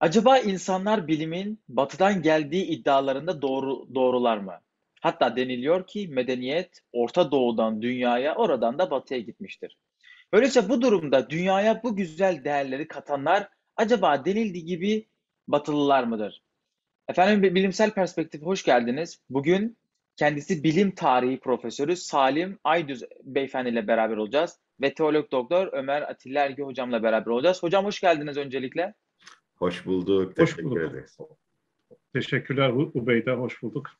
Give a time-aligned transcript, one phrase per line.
[0.00, 4.60] Acaba insanlar bilimin batıdan geldiği iddialarında doğru doğrular mı?
[5.00, 9.76] Hatta deniliyor ki medeniyet Orta Doğu'dan dünyaya, oradan da batıya gitmiştir.
[10.32, 15.08] Öyleyse bu durumda dünyaya bu güzel değerleri katanlar acaba denildiği gibi
[15.48, 16.45] batılılar mıdır?
[17.08, 19.20] Efendim bilimsel perspektif hoş geldiniz.
[19.30, 19.76] Bugün
[20.16, 26.44] kendisi bilim tarihi profesörü Salim Aydüz beyefendi ile beraber olacağız ve teolog doktor Ömer Atilla
[26.44, 27.62] Ergi hocamla beraber olacağız.
[27.62, 28.94] Hocam hoş geldiniz öncelikle.
[29.56, 30.28] Hoş bulduk.
[30.28, 30.90] Hoş Teşekkür bulduk.
[30.90, 31.18] ederiz.
[32.12, 33.90] Teşekkürler Ubeyde, hoş bulduk.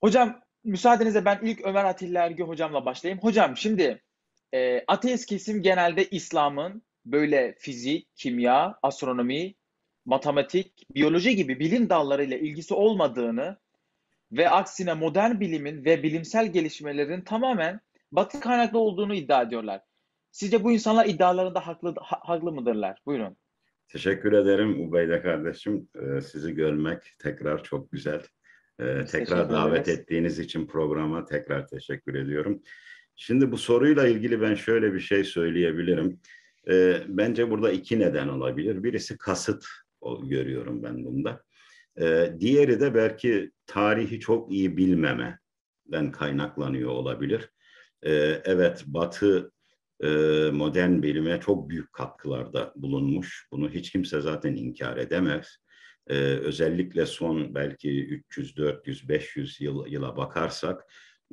[0.00, 3.22] Hocam müsaadenizle ben ilk Ömer Atilla Ergi hocamla başlayayım.
[3.22, 4.02] Hocam şimdi
[4.54, 9.54] e, ateist kesim genelde İslam'ın böyle fizik, kimya, astronomi,
[10.04, 13.56] matematik, biyoloji gibi bilim dallarıyla ilgisi olmadığını
[14.32, 17.80] ve aksine modern bilimin ve bilimsel gelişmelerin tamamen
[18.12, 19.80] batı kaynaklı olduğunu iddia ediyorlar.
[20.30, 22.98] Sizce bu insanlar iddialarında haklı, ha- haklı mıdırlar?
[23.06, 23.36] Buyurun.
[23.88, 25.88] Teşekkür ederim Ubeyde kardeşim.
[25.96, 28.22] Ee, sizi görmek tekrar çok güzel.
[28.80, 32.62] Ee, tekrar davet ettiğiniz için programa tekrar teşekkür ediyorum.
[33.16, 36.20] Şimdi bu soruyla ilgili ben şöyle bir şey söyleyebilirim.
[36.70, 38.82] Ee, bence burada iki neden olabilir.
[38.82, 39.64] Birisi kasıt
[40.22, 41.42] görüyorum ben bunda.
[42.00, 47.50] Ee, diğeri de belki tarihi çok iyi bilmemeden kaynaklanıyor olabilir.
[48.02, 49.52] Ee, evet Batı
[50.02, 50.08] e,
[50.52, 53.46] modern bilime çok büyük katkılarda bulunmuş.
[53.52, 55.56] Bunu hiç kimse zaten inkar edemez.
[56.06, 60.84] Ee, özellikle son belki 300, 400, 500 yıl, yıla bakarsak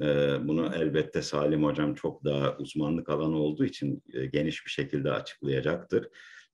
[0.02, 5.12] e, bunu elbette Salim Hocam çok daha uzmanlık alanı olduğu için e, geniş bir şekilde
[5.12, 6.08] açıklayacaktır.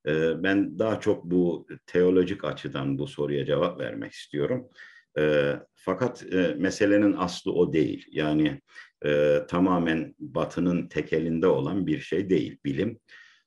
[0.08, 4.70] E, ben daha çok bu teolojik açıdan bu soruya cevap vermek istiyorum.
[5.18, 8.06] E, fakat e, meselenin aslı o değil.
[8.12, 8.62] Yani
[9.06, 13.00] e, tamamen batının tekelinde olan bir şey değil bilim.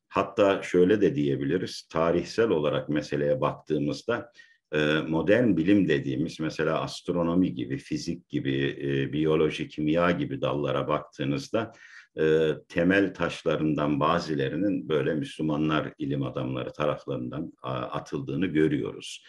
[0.09, 4.33] Hatta şöyle de diyebiliriz, tarihsel olarak meseleye baktığımızda
[4.73, 11.73] e, modern bilim dediğimiz mesela astronomi gibi, fizik gibi, e, biyoloji, kimya gibi dallara baktığınızda
[12.19, 19.25] e, temel taşlarından bazılarının böyle Müslümanlar ilim adamları taraflarından a, atıldığını görüyoruz.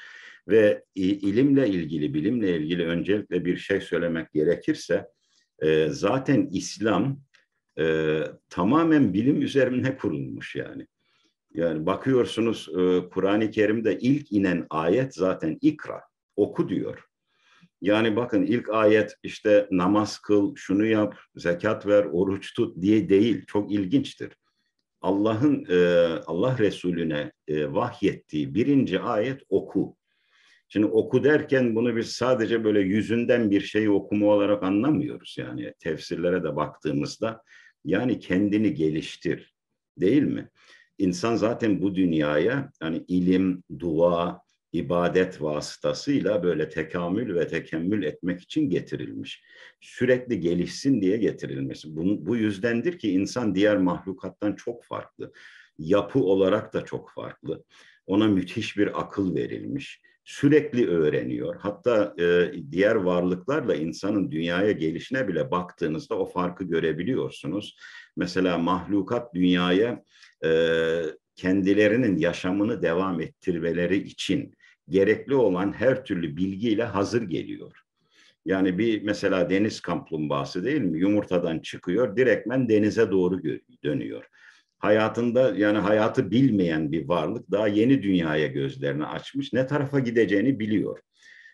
[0.47, 5.07] Ve ilimle ilgili, bilimle ilgili öncelikle bir şey söylemek gerekirse,
[5.59, 7.21] e, zaten İslam
[7.79, 10.87] e, tamamen bilim üzerine kurulmuş yani.
[11.53, 16.01] Yani bakıyorsunuz e, Kur'an-ı Kerim'de ilk inen ayet zaten ikra,
[16.35, 17.08] oku diyor.
[17.81, 23.45] Yani bakın ilk ayet işte namaz kıl, şunu yap, zekat ver, oruç tut diye değil.
[23.45, 24.29] Çok ilginçtir.
[25.01, 25.75] Allah'ın e,
[26.25, 29.95] Allah Resulüne e, vahyettiği birinci ayet oku.
[30.69, 35.35] Şimdi oku derken bunu biz sadece böyle yüzünden bir şeyi okuma olarak anlamıyoruz.
[35.39, 37.43] Yani tefsirlere de baktığımızda
[37.85, 39.53] yani kendini geliştir
[39.97, 40.49] değil mi?
[40.97, 44.41] İnsan zaten bu dünyaya hani ilim, dua,
[44.73, 49.43] ibadet vasıtasıyla böyle tekamül ve tekemmül etmek için getirilmiş.
[49.81, 51.85] Sürekli gelişsin diye getirilmiş.
[51.85, 55.31] Bu, bu yüzdendir ki insan diğer mahlukattan çok farklı.
[55.77, 57.63] Yapı olarak da çok farklı.
[58.05, 61.55] Ona müthiş bir akıl verilmiş sürekli öğreniyor.
[61.59, 67.77] Hatta e, diğer varlıklarla insanın dünyaya gelişine bile baktığınızda o farkı görebiliyorsunuz.
[68.17, 70.03] Mesela mahlukat dünyaya
[70.45, 70.49] e,
[71.35, 74.53] kendilerinin yaşamını devam ettirmeleri için
[74.89, 77.81] gerekli olan her türlü bilgiyle hazır geliyor.
[78.45, 80.99] Yani bir mesela deniz kaplumbağası değil mi?
[80.99, 83.41] Yumurtadan çıkıyor, direktmen denize doğru
[83.83, 84.25] dönüyor
[84.79, 89.53] hayatında yani hayatı bilmeyen bir varlık daha yeni dünyaya gözlerini açmış.
[89.53, 90.99] Ne tarafa gideceğini biliyor.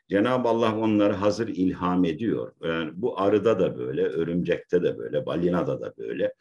[0.09, 2.51] Cenab-ı Allah onları hazır ilham ediyor.
[2.63, 6.33] Yani bu arıda da böyle, örümcekte de böyle, balinada da böyle.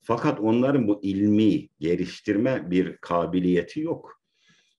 [0.00, 4.19] Fakat onların bu ilmi geliştirme bir kabiliyeti yok.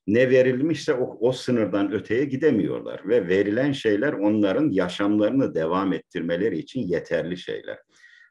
[0.08, 6.82] Ne verilmişse o, o sınırdan öteye gidemiyorlar ve verilen şeyler onların yaşamlarını devam ettirmeleri için
[6.82, 7.78] yeterli şeyler.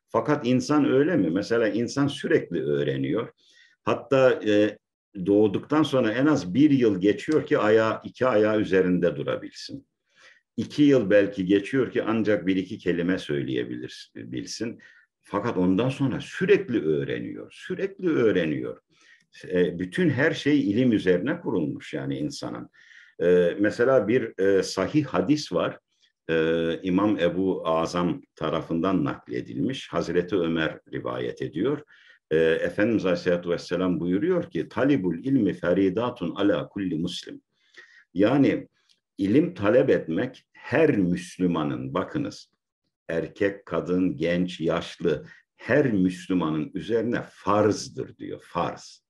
[0.09, 1.31] Fakat insan öyle mi?
[1.31, 3.29] Mesela insan sürekli öğreniyor.
[3.83, 4.79] Hatta e,
[5.27, 9.87] doğduktan sonra en az bir yıl geçiyor ki ayağı, iki ayağı üzerinde durabilsin.
[10.56, 14.79] İki yıl belki geçiyor ki ancak bir iki kelime söyleyebilsin.
[15.23, 18.81] Fakat ondan sonra sürekli öğreniyor, sürekli öğreniyor.
[19.49, 22.71] E, bütün her şey ilim üzerine kurulmuş yani insanın.
[23.23, 25.79] E, mesela bir e, sahih hadis var.
[26.82, 29.88] İmam Ebu Azam tarafından nakledilmiş.
[29.93, 31.82] Hazreti Ömer rivayet ediyor.
[32.61, 37.41] Efendimiz Aleyhisselatü Vesselam buyuruyor ki talibul ilmi feridatun ala kulli muslim.
[38.15, 38.69] Yani
[39.19, 42.50] ilim talep etmek her Müslümanın bakınız
[43.09, 45.26] erkek, kadın, genç, yaşlı
[45.56, 48.41] her Müslümanın üzerine farzdır diyor.
[48.44, 49.03] Farz.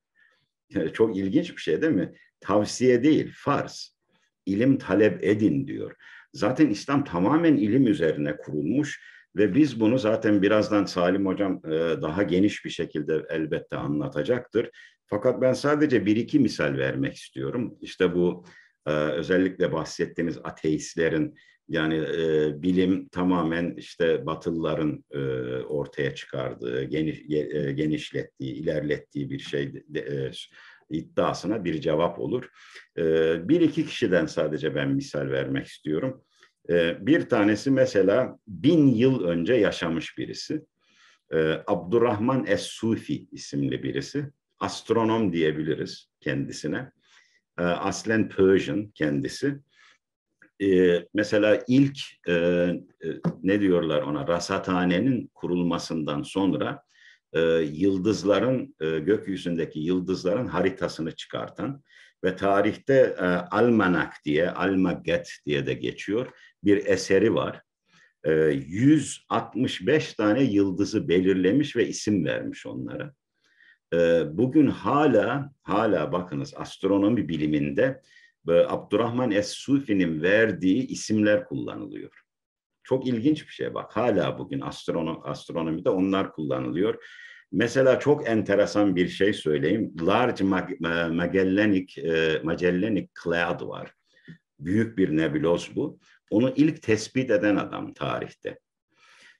[0.92, 2.12] Çok ilginç bir şey değil mi?
[2.40, 3.96] Tavsiye değil, farz.
[4.46, 5.94] İlim talep edin diyor.
[6.32, 9.00] Zaten İslam tamamen ilim üzerine kurulmuş
[9.36, 11.70] ve biz bunu zaten birazdan Salim Hocam e,
[12.02, 14.70] daha geniş bir şekilde elbette anlatacaktır.
[15.06, 17.78] Fakat ben sadece bir iki misal vermek istiyorum.
[17.80, 18.44] İşte bu
[18.86, 21.34] e, özellikle bahsettiğiniz ateistlerin
[21.70, 25.18] yani e, bilim tamamen işte Batılıların e,
[25.62, 30.30] ortaya çıkardığı, geniş, e, genişlettiği, ilerlettiği bir şey e,
[30.90, 32.48] iddiasına bir cevap olur.
[32.98, 33.02] E,
[33.48, 36.24] bir iki kişiden sadece ben misal vermek istiyorum.
[36.70, 40.62] E, bir tanesi mesela bin yıl önce yaşamış birisi.
[41.32, 44.26] E, Abdurrahman Es-Sufi isimli birisi.
[44.58, 46.92] Astronom diyebiliriz kendisine.
[47.58, 49.60] E, aslen Persian kendisi
[50.62, 51.98] e, mesela ilk
[52.28, 52.74] e, e,
[53.42, 56.82] ne diyorlar ona rasathanenin kurulmasından sonra
[57.32, 57.40] e,
[57.72, 61.82] yıldızların e, gökyüzündeki yıldızların haritasını çıkartan
[62.24, 66.26] ve tarihte e, Almanak diye Almaget diye de geçiyor
[66.64, 67.62] bir eseri var.
[68.24, 73.14] E, 165 tane yıldızı belirlemiş ve isim vermiş onlara.
[73.94, 78.00] E, bugün hala hala bakınız astronomi biliminde
[78.48, 82.10] Abdurrahman Es-Sufi'nin verdiği isimler kullanılıyor.
[82.84, 83.96] Çok ilginç bir şey bak.
[83.96, 87.04] Hala bugün astronom, astronomide onlar kullanılıyor.
[87.52, 89.94] Mesela çok enteresan bir şey söyleyeyim.
[90.06, 90.44] Large
[91.10, 93.94] Magellanic, e, Magellanic Cloud var.
[94.60, 95.98] Büyük bir nebuloz bu.
[96.30, 98.58] Onu ilk tespit eden adam tarihte.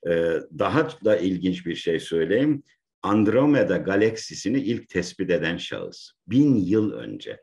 [0.06, 0.10] E,
[0.58, 2.62] daha da ilginç bir şey söyleyeyim.
[3.02, 6.10] Andromeda galaksisini ilk tespit eden şahıs.
[6.26, 7.42] Bin yıl önce.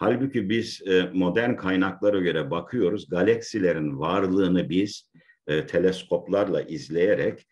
[0.00, 5.10] Halbuki biz e, modern kaynaklara göre bakıyoruz, galaksilerin varlığını biz
[5.46, 7.46] e, teleskoplarla izleyerek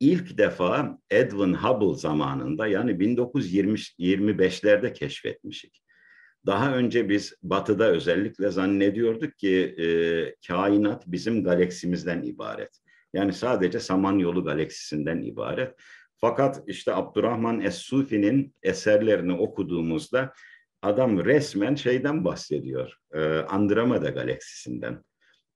[0.00, 5.82] ilk defa Edwin Hubble zamanında yani 1925'lerde keşfetmişik.
[6.46, 9.86] Daha önce biz batıda özellikle zannediyorduk ki e,
[10.48, 12.78] kainat bizim galaksimizden ibaret.
[13.14, 15.74] Yani sadece Samanyolu galaksisinden ibaret.
[16.16, 20.32] Fakat işte Abdurrahman Es-Sufi'nin eserlerini okuduğumuzda
[20.84, 22.96] adam resmen şeyden bahsediyor.
[23.14, 25.04] E, Andromeda galaksisinden.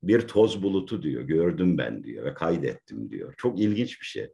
[0.02, 3.34] Bir toz bulutu diyor, gördüm ben diyor ve kaydettim diyor.
[3.36, 4.28] Çok ilginç bir şey.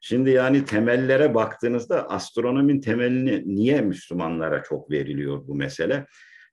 [0.00, 6.06] Şimdi yani temellere baktığınızda astronomin temelini niye Müslümanlara çok veriliyor bu mesele?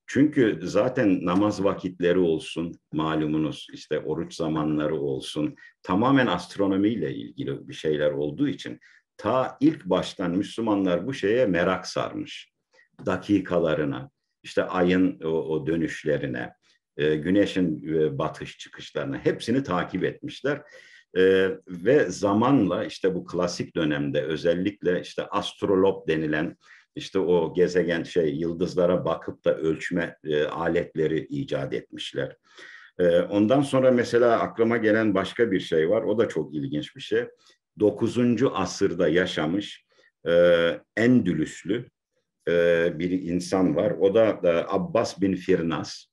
[0.08, 8.12] Çünkü zaten namaz vakitleri olsun, malumunuz işte oruç zamanları olsun, tamamen astronomiyle ilgili bir şeyler
[8.12, 8.80] olduğu için
[9.18, 12.51] ta ilk baştan Müslümanlar bu şeye merak sarmış
[13.06, 14.10] dakikalarına,
[14.44, 16.54] işte ayın o, o dönüşlerine,
[16.98, 20.62] e, güneşin e, batış çıkışlarına hepsini takip etmişler.
[21.18, 26.58] E, ve zamanla işte bu klasik dönemde özellikle işte astrolog denilen
[26.96, 32.36] işte o gezegen şey yıldızlara bakıp da ölçme e, aletleri icat etmişler.
[33.00, 36.02] E, ondan sonra mesela aklıma gelen başka bir şey var.
[36.02, 37.26] O da çok ilginç bir şey.
[37.80, 38.18] 9.
[38.54, 39.86] asırda yaşamış
[40.28, 40.34] e,
[40.98, 41.90] Endülüslü
[42.48, 43.92] e, bir insan var.
[43.92, 46.06] O da Abbas bin Firnas.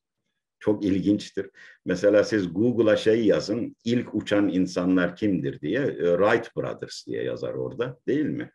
[0.59, 1.49] Çok ilginçtir.
[1.85, 7.53] Mesela siz Google'a şey yazın, ilk uçan insanlar kimdir diye, e, Wright Brothers diye yazar
[7.53, 8.51] orada, değil mi?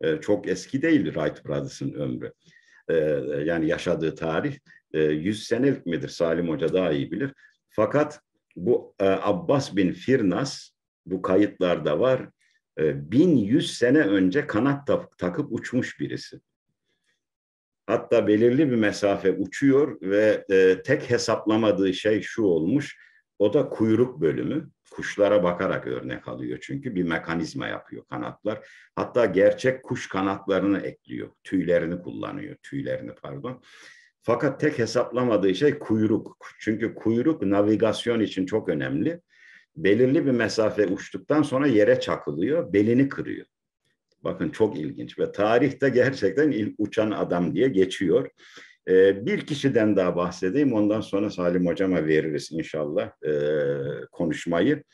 [0.00, 2.32] E, çok eski değil Wright Brothers'ın ömrü.
[3.44, 4.58] Yani yaşadığı tarih
[4.92, 6.08] e, 100 senelik midir?
[6.08, 7.32] Salim Hoca daha iyi bilir.
[7.68, 8.20] Fakat
[8.56, 10.70] bu Abbas bin Firnas,
[11.06, 12.28] bu kayıtlarda var,
[12.78, 14.88] e, 1100 sene önce kanat
[15.18, 16.40] takıp uçmuş birisi.
[17.86, 22.98] Hatta belirli bir mesafe uçuyor ve e, tek hesaplamadığı şey şu olmuş.
[23.38, 24.70] O da kuyruk bölümü.
[24.90, 28.68] Kuşlara bakarak örnek alıyor çünkü bir mekanizma yapıyor kanatlar.
[28.96, 31.28] Hatta gerçek kuş kanatlarını ekliyor.
[31.44, 32.56] Tüylerini kullanıyor.
[32.62, 33.62] Tüylerini pardon.
[34.22, 36.38] Fakat tek hesaplamadığı şey kuyruk.
[36.60, 39.20] Çünkü kuyruk navigasyon için çok önemli.
[39.76, 43.46] Belirli bir mesafe uçtuktan sonra yere çakılıyor, belini kırıyor.
[44.24, 48.30] Bakın çok ilginç ve tarihte gerçekten uçan adam diye geçiyor.
[48.88, 53.32] Ee, bir kişiden daha bahsedeyim ondan sonra Salim Hocam'a veririz inşallah e,
[54.12, 54.84] konuşmayı.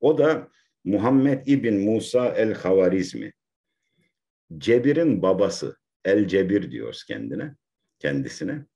[0.00, 0.48] O da
[0.84, 3.32] Muhammed İbn Musa el-Havarizmi.
[4.58, 7.54] Cebir'in babası, El Cebir diyoruz kendine,
[7.98, 8.66] kendisine.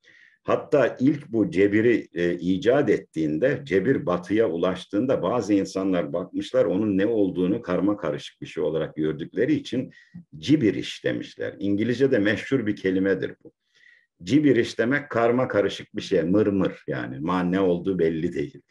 [0.46, 7.06] Hatta ilk bu cebiri e, icat ettiğinde, cebir batıya ulaştığında bazı insanlar bakmışlar onun ne
[7.06, 9.92] olduğunu karma karışık bir şey olarak gördükleri için
[10.38, 11.54] cibiriş demişler.
[11.58, 13.52] İngilizce'de meşhur bir kelimedir bu.
[14.22, 17.20] Cibiriş demek karma karışık bir şey, mırmır yani.
[17.20, 18.62] Ma ne olduğu belli değil.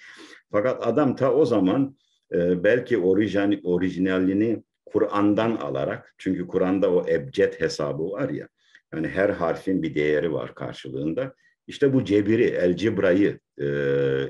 [0.52, 1.98] Fakat adam ta o zaman
[2.34, 8.48] e, belki orijin, orijinalini Kur'an'dan alarak, çünkü Kur'an'da o ebced hesabı var ya,
[8.94, 11.36] yani her harfin bir değeri var karşılığında.
[11.68, 13.68] İşte bu cebiri, el cibrayı e,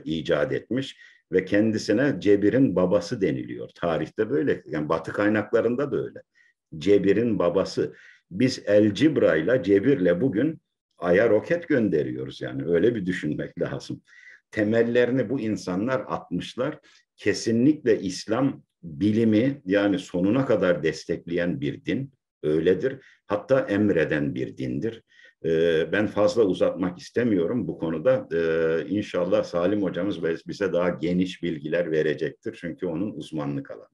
[0.03, 0.97] icat etmiş
[1.31, 3.69] ve kendisine cebirin babası deniliyor.
[3.75, 6.19] Tarihte böyle, yani batı kaynaklarında da öyle.
[6.77, 7.93] Cebirin babası.
[8.31, 10.61] Biz el cibrayla, cebirle bugün
[10.97, 14.01] Ay'a roket gönderiyoruz yani öyle bir düşünmek lazım.
[14.51, 16.79] Temellerini bu insanlar atmışlar.
[17.17, 22.13] Kesinlikle İslam bilimi yani sonuna kadar destekleyen bir din
[22.43, 23.05] öyledir.
[23.27, 25.03] Hatta emreden bir dindir.
[25.45, 28.27] Ee, ben fazla uzatmak istemiyorum bu konuda.
[28.33, 32.57] Ee, inşallah Salim hocamız bize daha geniş bilgiler verecektir.
[32.61, 33.87] Çünkü onun uzmanlık alanı.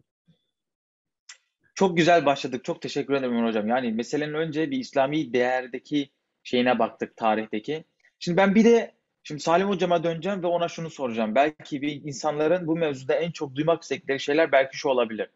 [1.76, 2.64] Çok güzel başladık.
[2.64, 3.68] Çok teşekkür ederim hocam.
[3.68, 6.10] Yani meselenin önce bir İslami değerdeki
[6.44, 7.84] şeyine baktık tarihteki.
[8.20, 8.92] Şimdi ben bir de
[9.24, 11.36] şimdi Salim hocama döneceğim ve ona şunu soracağım.
[11.36, 15.30] Belki bir insanların bu mevzuda en çok duymak istedikleri şeyler belki şu olabilir.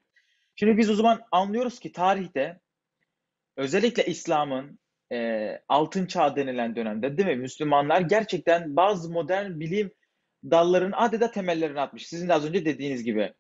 [0.56, 2.60] Şimdi biz o zaman anlıyoruz ki tarihte
[3.58, 4.80] özellikle İslam'ın
[5.14, 7.36] e, altın çağ denilen dönemde değil mi?
[7.36, 9.92] Müslümanlar gerçekten bazı modern bilim
[10.44, 12.08] dalların adeta temellerini atmış.
[12.08, 13.34] Sizin de az önce dediğiniz gibi.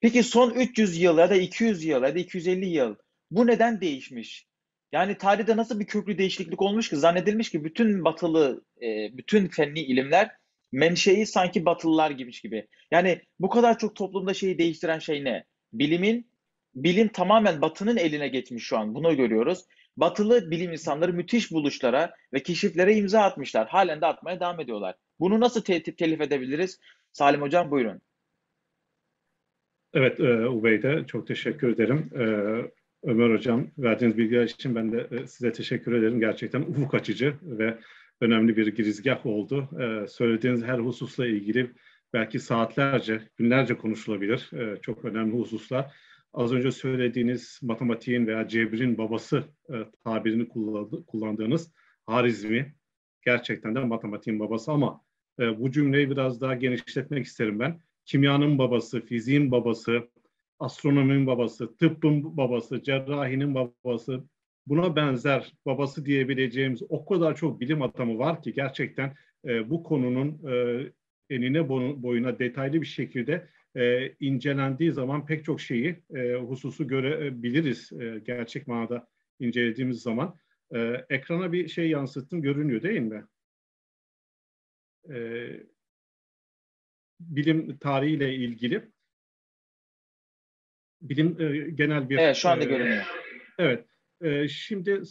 [0.00, 2.96] Peki son 300 yıl ya da 200 yıl ya da 250 yıl
[3.30, 4.46] bu neden değişmiş?
[4.92, 9.80] Yani tarihte nasıl bir köklü değişiklik olmuş ki zannedilmiş ki bütün batılı, e, bütün fenli
[9.80, 10.30] ilimler
[10.72, 12.68] menşei sanki batılılar gibiymiş gibi.
[12.90, 15.44] Yani bu kadar çok toplumda şeyi değiştiren şey ne?
[15.72, 16.30] Bilimin,
[16.74, 18.94] bilim tamamen batının eline geçmiş şu an.
[18.94, 19.64] Bunu görüyoruz.
[19.96, 23.68] Batılı bilim insanları müthiş buluşlara ve keşiflere imza atmışlar.
[23.68, 24.94] Halen de atmaya devam ediyorlar.
[25.20, 26.80] Bunu nasıl te telif edebiliriz?
[27.12, 28.00] Salim Hocam buyurun.
[29.94, 32.10] Evet e, Ubeyde çok teşekkür ederim.
[32.14, 32.24] E,
[33.02, 36.20] Ömer Hocam verdiğiniz bilgiler için ben de e, size teşekkür ederim.
[36.20, 37.78] Gerçekten ufuk açıcı ve
[38.20, 39.68] önemli bir girizgah oldu.
[39.80, 41.70] E, söylediğiniz her hususla ilgili
[42.12, 44.50] belki saatlerce, günlerce konuşulabilir.
[44.52, 45.94] E, çok önemli hususlar.
[46.32, 49.44] Az önce söylediğiniz matematiğin veya cebrin babası
[50.04, 50.48] tabirini
[51.06, 51.72] kullandığınız
[52.06, 52.74] Harizmi
[53.24, 55.04] gerçekten de matematiğin babası ama
[55.38, 57.80] bu cümleyi biraz daha genişletmek isterim ben.
[58.04, 60.08] Kimyanın babası, fiziğin babası,
[60.58, 64.24] astronominin babası, tıbbın babası, cerrahinin babası,
[64.66, 70.48] buna benzer babası diyebileceğimiz o kadar çok bilim adamı var ki gerçekten e, bu konunun
[70.52, 70.84] e,
[71.30, 71.68] enine
[72.02, 78.66] boyuna detaylı bir şekilde e, incelendiği zaman pek çok şeyi, e, hususu görebiliriz e, gerçek
[78.66, 79.08] manada
[79.40, 80.38] incelediğimiz zaman.
[80.74, 83.24] E, ekrana bir şey yansıttım, görünüyor değil mi?
[85.10, 85.50] E,
[87.20, 88.90] bilim tarihiyle ilgili
[91.02, 92.18] bilim e, genel bir...
[92.18, 93.04] Evet şu anda e, görünüyor.
[93.58, 93.86] Evet.
[94.22, 95.02] E, şimdi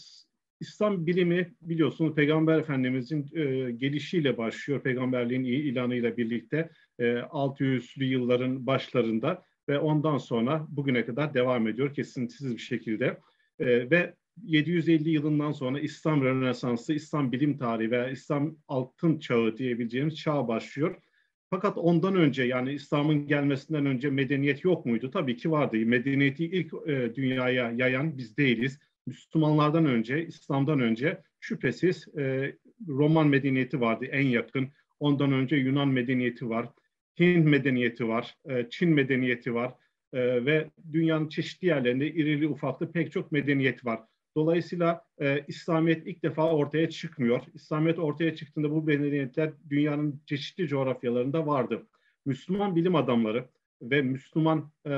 [0.59, 4.83] İslam bilimi biliyorsunuz Peygamber Efendimizin e, gelişiyle başlıyor.
[4.83, 12.53] Peygamberliğin ilanıyla birlikte e, 600'lü yılların başlarında ve ondan sonra bugüne kadar devam ediyor kesintisiz
[12.53, 13.19] bir şekilde.
[13.59, 20.15] E, ve 750 yılından sonra İslam Rönesansı, İslam bilim tarihi veya İslam altın çağı diyebileceğimiz
[20.15, 20.95] çağ başlıyor.
[21.49, 25.11] Fakat ondan önce yani İslam'ın gelmesinden önce medeniyet yok muydu?
[25.11, 25.77] Tabii ki vardı.
[25.77, 28.79] Medeniyeti ilk e, dünyaya yayan biz değiliz.
[29.09, 32.55] Müslümanlardan önce, İslam'dan önce şüphesiz e,
[32.87, 34.69] Roman medeniyeti vardı en yakın.
[34.99, 36.69] Ondan önce Yunan medeniyeti var,
[37.19, 39.73] Hint medeniyeti var, e, Çin medeniyeti var
[40.13, 43.99] e, ve dünyanın çeşitli yerlerinde irili ufaklı pek çok medeniyet var.
[44.35, 47.41] Dolayısıyla e, İslamiyet ilk defa ortaya çıkmıyor.
[47.53, 51.87] İslamiyet ortaya çıktığında bu medeniyetler dünyanın çeşitli coğrafyalarında vardı.
[52.25, 53.45] Müslüman bilim adamları
[53.81, 54.91] ve Müslüman e,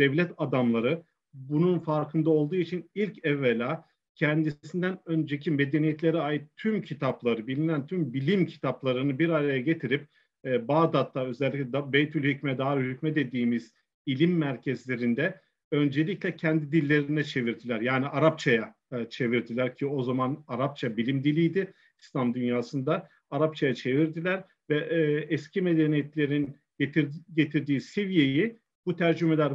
[0.00, 1.02] devlet adamları
[1.34, 8.46] bunun farkında olduğu için ilk evvela kendisinden önceki medeniyetlere ait tüm kitapları, bilinen tüm bilim
[8.46, 10.08] kitaplarını bir araya getirip
[10.44, 13.72] e, Bağdat'ta özellikle Beytül Hikme, Darül Hikme dediğimiz
[14.06, 17.80] ilim merkezlerinde öncelikle kendi dillerine çevirdiler.
[17.80, 23.08] Yani Arapçaya e, çevirdiler ki o zaman Arapça bilim diliydi İslam dünyasında.
[23.30, 29.50] Arapçaya çevirdiler ve e, eski medeniyetlerin getir, getirdiği seviyeyi bu tercümeler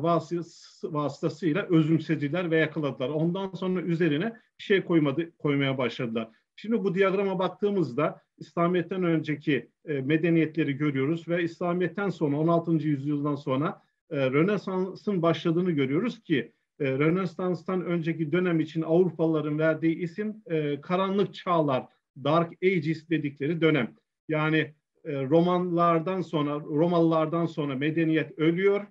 [0.83, 3.09] vasıtasıyla özümsediler ve yakaladılar.
[3.09, 6.29] Ondan sonra üzerine bir şey koymadı, koymaya başladılar.
[6.55, 12.71] Şimdi bu diyagrama baktığımızda İslamiyet'ten önceki e, medeniyetleri görüyoruz ve İslamiyet'ten sonra 16.
[12.71, 20.35] yüzyıldan sonra e, Rönesans'ın başladığını görüyoruz ki e, Rönesans'tan önceki dönem için Avrupalıların verdiği isim
[20.45, 21.85] e, karanlık çağlar,
[22.23, 23.95] Dark Ages dedikleri dönem.
[24.27, 24.73] Yani
[25.05, 28.87] e, Romanlardan sonra, Romalılardan sonra medeniyet ölüyor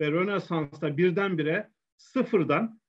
[0.00, 2.80] ve Rönesans'ta birdenbire sıfırdan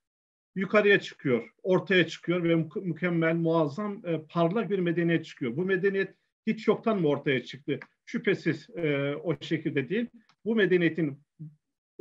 [0.55, 5.57] yukarıya çıkıyor, ortaya çıkıyor ve mükemmel, muazzam, e, parlak bir medeniyet çıkıyor.
[5.57, 6.15] Bu medeniyet
[6.47, 7.79] hiç yoktan mı ortaya çıktı?
[8.05, 10.07] Şüphesiz e, o şekilde değil.
[10.45, 11.19] Bu medeniyetin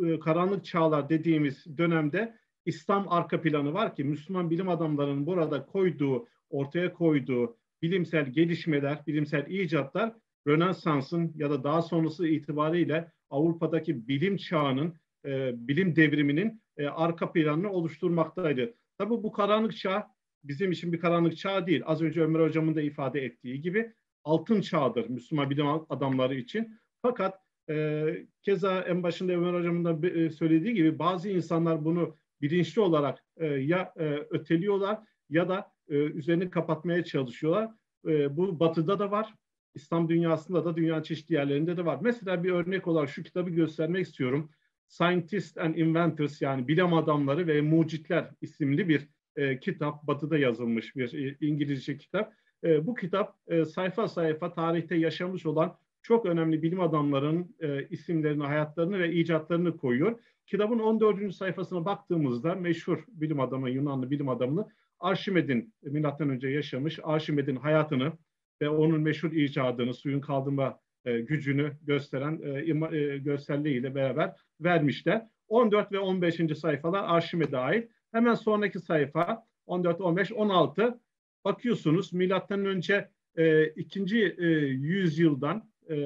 [0.06, 2.36] e, karanlık çağlar dediğimiz dönemde
[2.66, 9.46] İslam arka planı var ki Müslüman bilim adamlarının burada koyduğu, ortaya koyduğu bilimsel gelişmeler, bilimsel
[9.46, 10.14] icatlar
[10.48, 17.70] Rönesans'ın ya da daha sonrası itibariyle Avrupa'daki bilim çağının, e, bilim devriminin e, arka planını
[17.70, 18.74] oluşturmaktaydı.
[18.98, 20.10] Tabi bu karanlık çağ
[20.44, 21.82] bizim için bir karanlık çağ değil.
[21.86, 23.92] Az önce Ömer Hocam'ın da ifade ettiği gibi
[24.24, 26.78] altın çağdır Müslüman bilim adamları için.
[27.02, 27.40] Fakat
[27.70, 28.06] e,
[28.42, 33.46] keza en başında Ömer Hocam'ın da e, söylediği gibi bazı insanlar bunu bilinçli olarak e,
[33.46, 34.98] ya e, öteliyorlar
[35.30, 37.70] ya da e, üzerini kapatmaya çalışıyorlar.
[38.06, 39.34] E, bu batıda da var.
[39.78, 41.98] İslam dünyasında da dünyanın çeşitli yerlerinde de var.
[42.02, 44.50] Mesela bir örnek olarak şu kitabı göstermek istiyorum.
[44.88, 50.06] Scientists and Inventors yani bilim adamları ve mucitler isimli bir e, kitap.
[50.06, 52.32] Batı'da yazılmış bir e, İngilizce kitap.
[52.64, 58.44] E, bu kitap e, sayfa sayfa tarihte yaşamış olan çok önemli bilim adamlarının e, isimlerini,
[58.44, 60.20] hayatlarını ve icatlarını koyuyor.
[60.46, 61.34] Kitabın 14.
[61.34, 64.68] sayfasına baktığımızda meşhur bilim adamı, Yunanlı bilim adamını
[65.00, 68.12] Arşimed'in milattan yaşamış Arşimed'in hayatını
[68.62, 75.26] ve onun meşhur icadını, suyun kaldırma e, gücünü gösteren e, ima, e, gösterliğiyle beraber vermişler.
[75.48, 76.58] 14 ve 15.
[76.58, 77.90] sayfalar Arşimed'e ait.
[78.12, 81.00] Hemen sonraki sayfa 14, 15, 16
[81.44, 86.04] bakıyorsunuz milattan önce e, ikinci e, yüzyıldan e,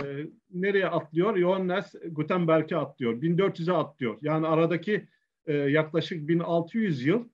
[0.51, 1.39] nereye atlıyor?
[1.39, 3.23] Johannes Gutenberg'e atlıyor.
[3.23, 4.19] 1400'e atlıyor.
[4.23, 5.09] Yani aradaki
[5.47, 7.29] e, yaklaşık 1600 yıl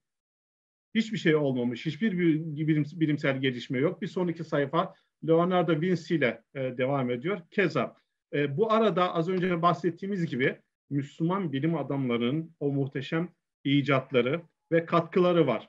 [0.99, 1.87] hiçbir şey olmamış.
[1.87, 2.19] Hiçbir
[2.57, 4.03] bilim, bilimsel gelişme yok.
[4.03, 4.95] Bir sonraki sayfa
[5.29, 7.41] Leonardo Vinci ile e, devam ediyor.
[7.51, 7.97] Keza
[8.33, 10.59] e, bu arada az önce bahsettiğimiz gibi
[10.91, 13.29] Müslüman bilim adamlarının o muhteşem
[13.65, 15.69] icatları ve katkıları var.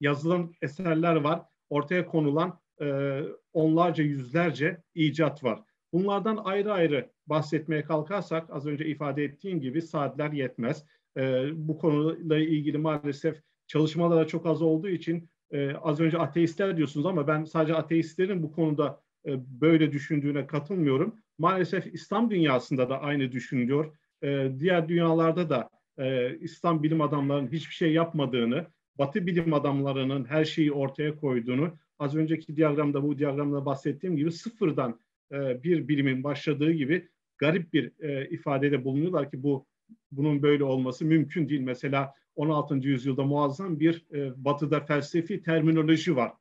[0.00, 1.42] Yazılan eserler var.
[1.70, 3.20] Ortaya konulan e,
[3.52, 5.62] onlarca yüzlerce icat var.
[5.92, 10.84] Bunlardan ayrı ayrı bahsetmeye kalkarsak az önce ifade ettiğim gibi saatler yetmez.
[11.16, 17.06] E, bu konuyla ilgili maalesef çalışmalara çok az olduğu için e, az önce ateistler diyorsunuz
[17.06, 21.14] ama ben sadece ateistlerin bu konuda e, böyle düşündüğüne katılmıyorum.
[21.38, 23.96] Maalesef İslam dünyasında da aynı düşünülüyor.
[24.22, 28.66] E, diğer dünyalarda da e, İslam bilim adamlarının hiçbir şey yapmadığını,
[28.98, 35.00] Batı bilim adamlarının her şeyi ortaya koyduğunu, az önceki diyagramda bu diyagramda bahsettiğim gibi sıfırdan
[35.32, 39.66] e, bir bilimin başladığı gibi garip bir e, ifadede bulunuyorlar ki bu
[40.12, 41.60] bunun böyle olması mümkün değil.
[41.60, 42.74] Mesela 16.
[42.74, 46.32] yüzyılda muazzam bir e, batıda felsefi terminoloji var.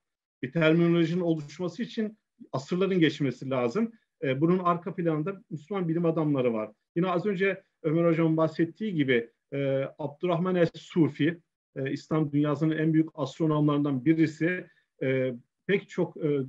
[0.43, 2.17] Bir terminolojinin oluşması için
[2.51, 3.91] asırların geçmesi lazım.
[4.23, 6.71] E, bunun arka planında Müslüman bilim adamları var.
[6.95, 11.39] Yine az önce Ömer Hocam bahsettiği gibi e, Abdurrahman Es-Sufi,
[11.75, 14.67] e, İslam dünyasının en büyük astronomlarından birisi,
[15.03, 15.35] e,
[15.67, 16.39] pek çok e,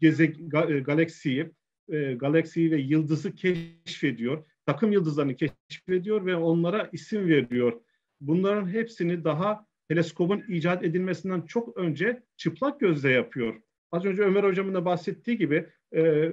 [0.00, 1.50] geze, ga, e, galaksiyi,
[1.88, 4.44] e, galaksiyi ve yıldızı keşfediyor.
[4.66, 7.80] Takım yıldızlarını keşfediyor ve onlara isim veriyor
[8.20, 13.62] bunların hepsini daha teleskobun icat edilmesinden çok önce çıplak gözle yapıyor.
[13.92, 16.32] Az önce Ömer Hocam'ın da bahsettiği gibi e,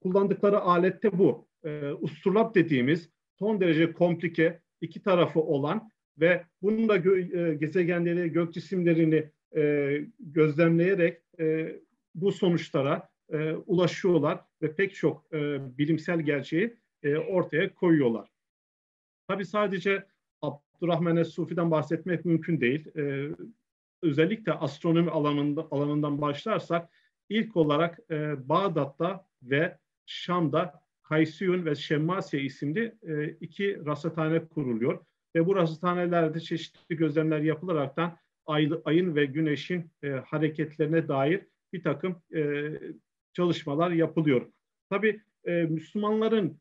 [0.00, 1.48] kullandıkları alette bu.
[1.64, 8.32] E, usturlap dediğimiz son derece komplike iki tarafı olan ve bunun da gö- e, gezegenleri,
[8.32, 11.76] gök cisimlerini e, gözlemleyerek e,
[12.14, 18.28] bu sonuçlara e, ulaşıyorlar ve pek çok e, bilimsel gerçeği e, ortaya koyuyorlar.
[19.28, 20.06] Tabii sadece
[20.76, 22.96] Abdurrahman Es-Sufi'den bahsetmek mümkün değil.
[22.96, 23.28] Ee,
[24.02, 26.88] özellikle astronomi alanında, alanından başlarsak
[27.28, 35.04] ilk olarak e, Bağdat'ta ve Şam'da Kaysiyun ve Şemmasiye isimli e, iki rasathane kuruluyor.
[35.34, 42.22] Ve bu rasathanelerde çeşitli gözlemler yapılaraktan ay, ayın ve güneşin e, hareketlerine dair bir takım
[42.34, 42.70] e,
[43.32, 44.46] çalışmalar yapılıyor.
[44.90, 46.60] Tabii e, Müslümanların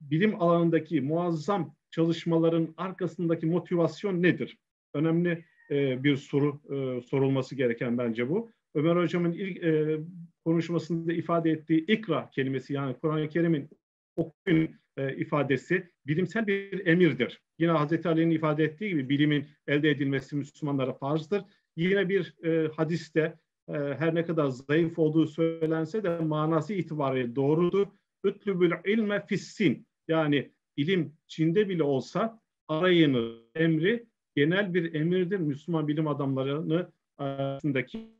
[0.00, 4.58] bilim alanındaki muazzam çalışmaların arkasındaki motivasyon nedir?
[4.94, 8.50] Önemli e, bir soru e, sorulması gereken bence bu.
[8.74, 9.98] Ömer Hocam'ın ilk e,
[10.44, 13.68] konuşmasında ifade ettiği ikra kelimesi yani Kur'an-ı Kerim'in
[14.16, 17.40] okuyun e, ifadesi bilimsel bir emirdir.
[17.58, 21.42] Yine Hazreti Ali'nin ifade ettiği gibi bilimin elde edilmesi Müslümanlara farzdır.
[21.76, 27.86] Yine bir e, hadiste e, her ne kadar zayıf olduğu söylense de manası itibariyle doğrudur.
[28.24, 35.38] Ütlübül ilme fissin yani ilim Çin'de bile olsa arayını emri genel bir emirdir.
[35.38, 38.10] Müslüman bilim adamlarını arasındaki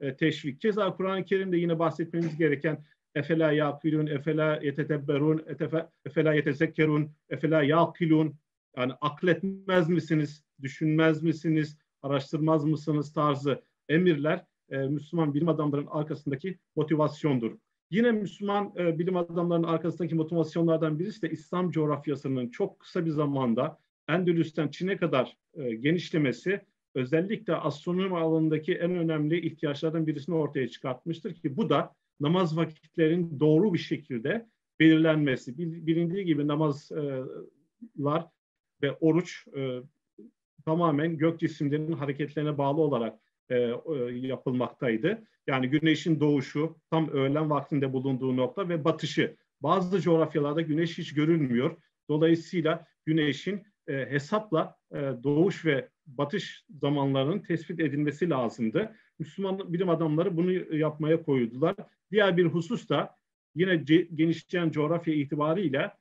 [0.00, 0.60] e, teşvik.
[0.60, 5.42] Keza Kur'an-ı Kerim'de yine bahsetmemiz gereken efela yakilun, efela yetetebberun,
[6.04, 8.34] efela yetezekkerun, efela yakilun
[8.76, 17.58] yani akletmez misiniz, düşünmez misiniz, araştırmaz mısınız tarzı emirler e, Müslüman bilim adamlarının arkasındaki motivasyondur.
[17.90, 23.78] Yine Müslüman e, bilim adamlarının arkasındaki motivasyonlardan birisi de İslam coğrafyasının çok kısa bir zamanda
[24.08, 26.60] Endülüs'ten Çin'e kadar e, genişlemesi
[26.94, 33.74] özellikle astronomi alanındaki en önemli ihtiyaçlardan birisini ortaya çıkartmıştır ki bu da namaz vakitlerinin doğru
[33.74, 34.46] bir şekilde
[34.80, 35.58] belirlenmesi.
[35.58, 38.26] Bilindiği gibi namazlar
[38.82, 39.80] ve oruç e,
[40.64, 43.18] tamamen gök cisimlerinin hareketlerine bağlı olarak
[43.50, 43.54] e,
[44.12, 45.22] yapılmaktaydı.
[45.46, 49.36] Yani güneşin doğuşu, tam öğlen vaktinde bulunduğu nokta ve batışı.
[49.60, 51.76] Bazı coğrafyalarda güneş hiç görünmüyor.
[52.08, 58.96] Dolayısıyla güneşin e, hesapla e, doğuş ve batış zamanlarının tespit edilmesi lazımdı.
[59.18, 61.76] Müslüman bilim adamları bunu yapmaya koydular.
[62.10, 63.16] Diğer bir husus da
[63.54, 63.76] yine
[64.14, 65.92] genişleyen coğrafya itibariyle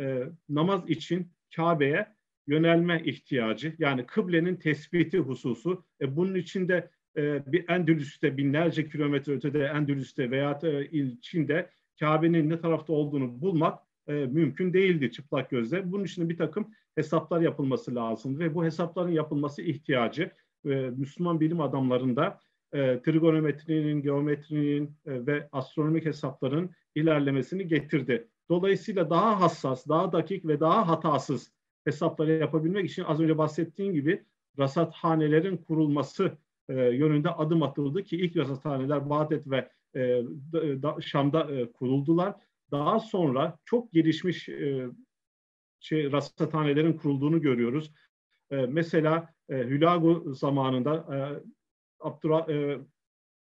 [0.00, 2.15] e, namaz için Kabe'ye
[2.46, 5.84] yönelme ihtiyacı yani kıblenin tespiti hususu.
[6.00, 12.60] E, bunun içinde e, bir Endülüs'te binlerce kilometre ötede Endülüs'te veya e, Çin'de Kabe'nin ne
[12.60, 13.78] tarafta olduğunu bulmak
[14.08, 15.92] e, mümkün değildi çıplak gözle.
[15.92, 20.30] Bunun için bir takım hesaplar yapılması lazım ve bu hesapların yapılması ihtiyacı
[20.64, 22.40] e, Müslüman bilim adamlarında
[22.72, 28.28] e, trigonometrinin, geometrinin e, ve astronomik hesapların ilerlemesini getirdi.
[28.48, 31.52] Dolayısıyla daha hassas, daha dakik ve daha hatasız
[31.86, 34.24] hesapları yapabilmek için az önce bahsettiğim gibi
[34.58, 40.00] rasathanelerin kurulması e, yönünde adım atıldı ki ilk rasathaneler Bağdat ve e,
[40.82, 42.34] da, Şam'da e, kuruldular.
[42.70, 44.86] Daha sonra çok gelişmiş e,
[45.80, 47.92] şey rasathanelerin kurulduğunu görüyoruz.
[48.50, 51.16] E, mesela e, Hülagu zamanında e,
[52.00, 52.78] Abdurrah, e,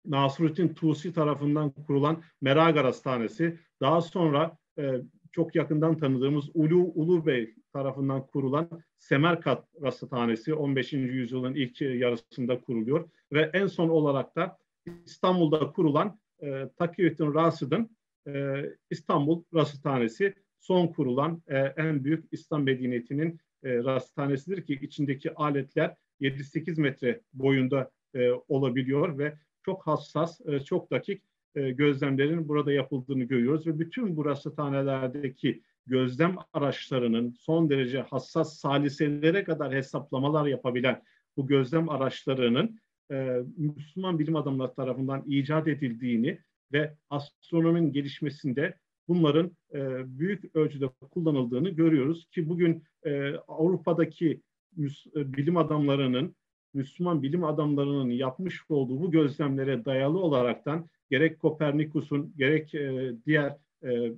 [0.05, 5.01] Nasruddin Tusi tarafından kurulan Meraga Rastanesi, daha sonra e,
[5.33, 8.69] çok yakından tanıdığımız Ulu Ulu Bey tarafından kurulan
[8.99, 10.93] Semerkat Rasathanesi 15.
[10.93, 14.59] yüzyılın ilk yarısında kuruluyor ve en son olarak da
[15.07, 23.41] İstanbul'da kurulan e, Takiyüddin Rasid'in e, İstanbul Rasathanesi son kurulan e, en büyük İslam medeniyetinin
[23.65, 30.91] e, rasathanesidir ki içindeki aletler 7-8 metre boyunda e, olabiliyor ve çok hassas, e, çok
[30.91, 31.23] dakik
[31.55, 39.45] e, gözlemlerin burada yapıldığını görüyoruz ve bütün bu rasathanelerdeki gözlem araçlarının son derece hassas saliselere
[39.45, 41.03] kadar hesaplamalar yapabilen
[41.37, 42.79] bu gözlem araçlarının
[43.11, 46.39] e, Müslüman bilim adamları tarafından icat edildiğini
[46.73, 48.75] ve astronominin gelişmesinde
[49.09, 49.79] bunların e,
[50.19, 54.41] büyük ölçüde kullanıldığını görüyoruz ki bugün e, Avrupa'daki
[54.77, 56.37] müs, e, bilim adamlarının
[56.75, 64.13] Müslüman bilim adamlarının yapmış olduğu bu gözlemlere dayalı olaraktan gerek Kopernikus'un gerek e, diğer e,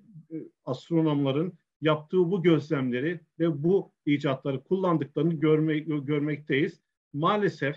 [0.64, 6.80] astronomların yaptığı bu gözlemleri ve bu icatları kullandıklarını görme, görmekteyiz.
[7.12, 7.76] Maalesef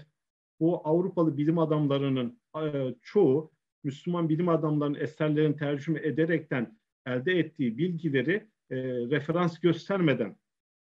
[0.59, 3.51] bu Avrupalı bilim adamlarının e, çoğu
[3.83, 10.35] Müslüman bilim adamlarının eserlerini tercüme ederekten elde ettiği bilgileri e, referans göstermeden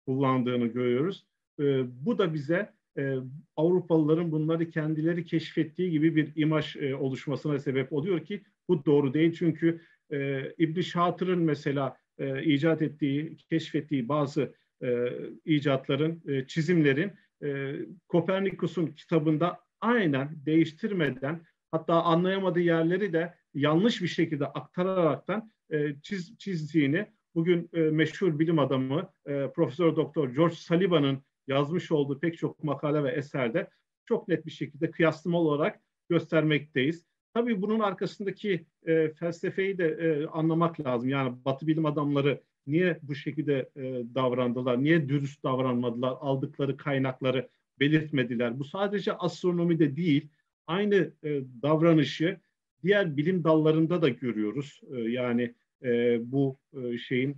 [0.06, 1.26] kullandığını görüyoruz.
[1.60, 1.64] E,
[2.06, 3.16] bu da bize e,
[3.56, 9.32] Avrupalıların bunları kendileri keşfettiği gibi bir imaj e, oluşmasına sebep oluyor ki bu doğru değil.
[9.38, 9.80] Çünkü
[10.12, 15.08] e, İbn Şatır'ın mesela e, icat ettiği, keşfettiği bazı e,
[15.44, 17.74] icatların, e, çizimlerin e,
[18.08, 27.06] Kopernikus'un kitabında aynen değiştirmeden hatta anlayamadığı yerleri de yanlış bir şekilde aktararaktan e, çiz, çizdiğini
[27.34, 33.04] bugün e, meşhur bilim adamı e, Profesör Doktor George Sullivan'ın yazmış olduğu pek çok makale
[33.04, 33.70] ve eserde
[34.06, 37.06] çok net bir şekilde kıyaslama olarak göstermekteyiz.
[37.34, 41.08] Tabii bunun arkasındaki e, felsefeyi de e, anlamak lazım.
[41.08, 43.82] Yani Batı bilim adamları niye bu şekilde e,
[44.14, 47.48] davrandılar, niye dürüst davranmadılar, aldıkları kaynakları
[47.80, 48.58] belirtmediler.
[48.58, 50.28] Bu sadece astronomide değil,
[50.66, 52.40] aynı e, davranışı
[52.82, 54.80] diğer bilim dallarında da görüyoruz.
[54.96, 57.36] E, yani e, bu e, şeyin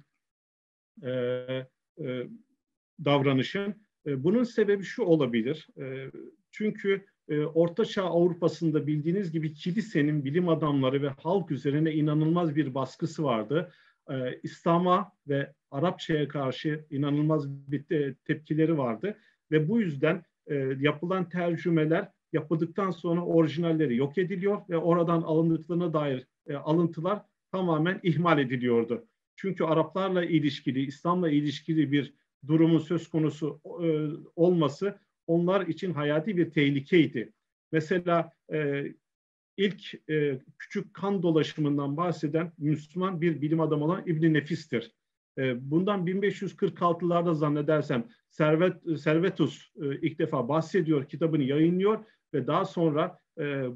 [1.02, 2.26] e, e,
[3.04, 3.74] davranışın.
[4.06, 5.68] E, bunun sebebi şu olabilir.
[5.78, 6.10] E,
[6.50, 12.74] çünkü e, Orta Çağ Avrupa'sında bildiğiniz gibi kilisenin bilim adamları ve halk üzerine inanılmaz bir
[12.74, 13.72] baskısı vardı.
[14.42, 19.18] İslam'a ve Arapçaya karşı inanılmaz bir tepkileri vardı
[19.50, 20.22] ve bu yüzden
[20.78, 26.26] yapılan tercümeler yapıldıktan sonra orijinalleri yok ediliyor ve oradan alındıklarına dair
[26.64, 29.06] alıntılar tamamen ihmal ediliyordu.
[29.36, 32.14] Çünkü Araplarla ilişkili, İslam'la ilişkili bir
[32.46, 33.88] durumun söz konusu e,
[34.36, 37.32] olması onlar için hayati bir tehlikeydi.
[37.72, 38.84] Mesela e,
[39.56, 44.92] ilk e, küçük kan dolaşımından bahseden Müslüman bir bilim adamı olan İbn Nefis'tir.
[45.38, 53.18] E, bundan 1546'larda zannedersem Servet, Servetus e, ilk defa bahsediyor, kitabını yayınlıyor ve daha sonra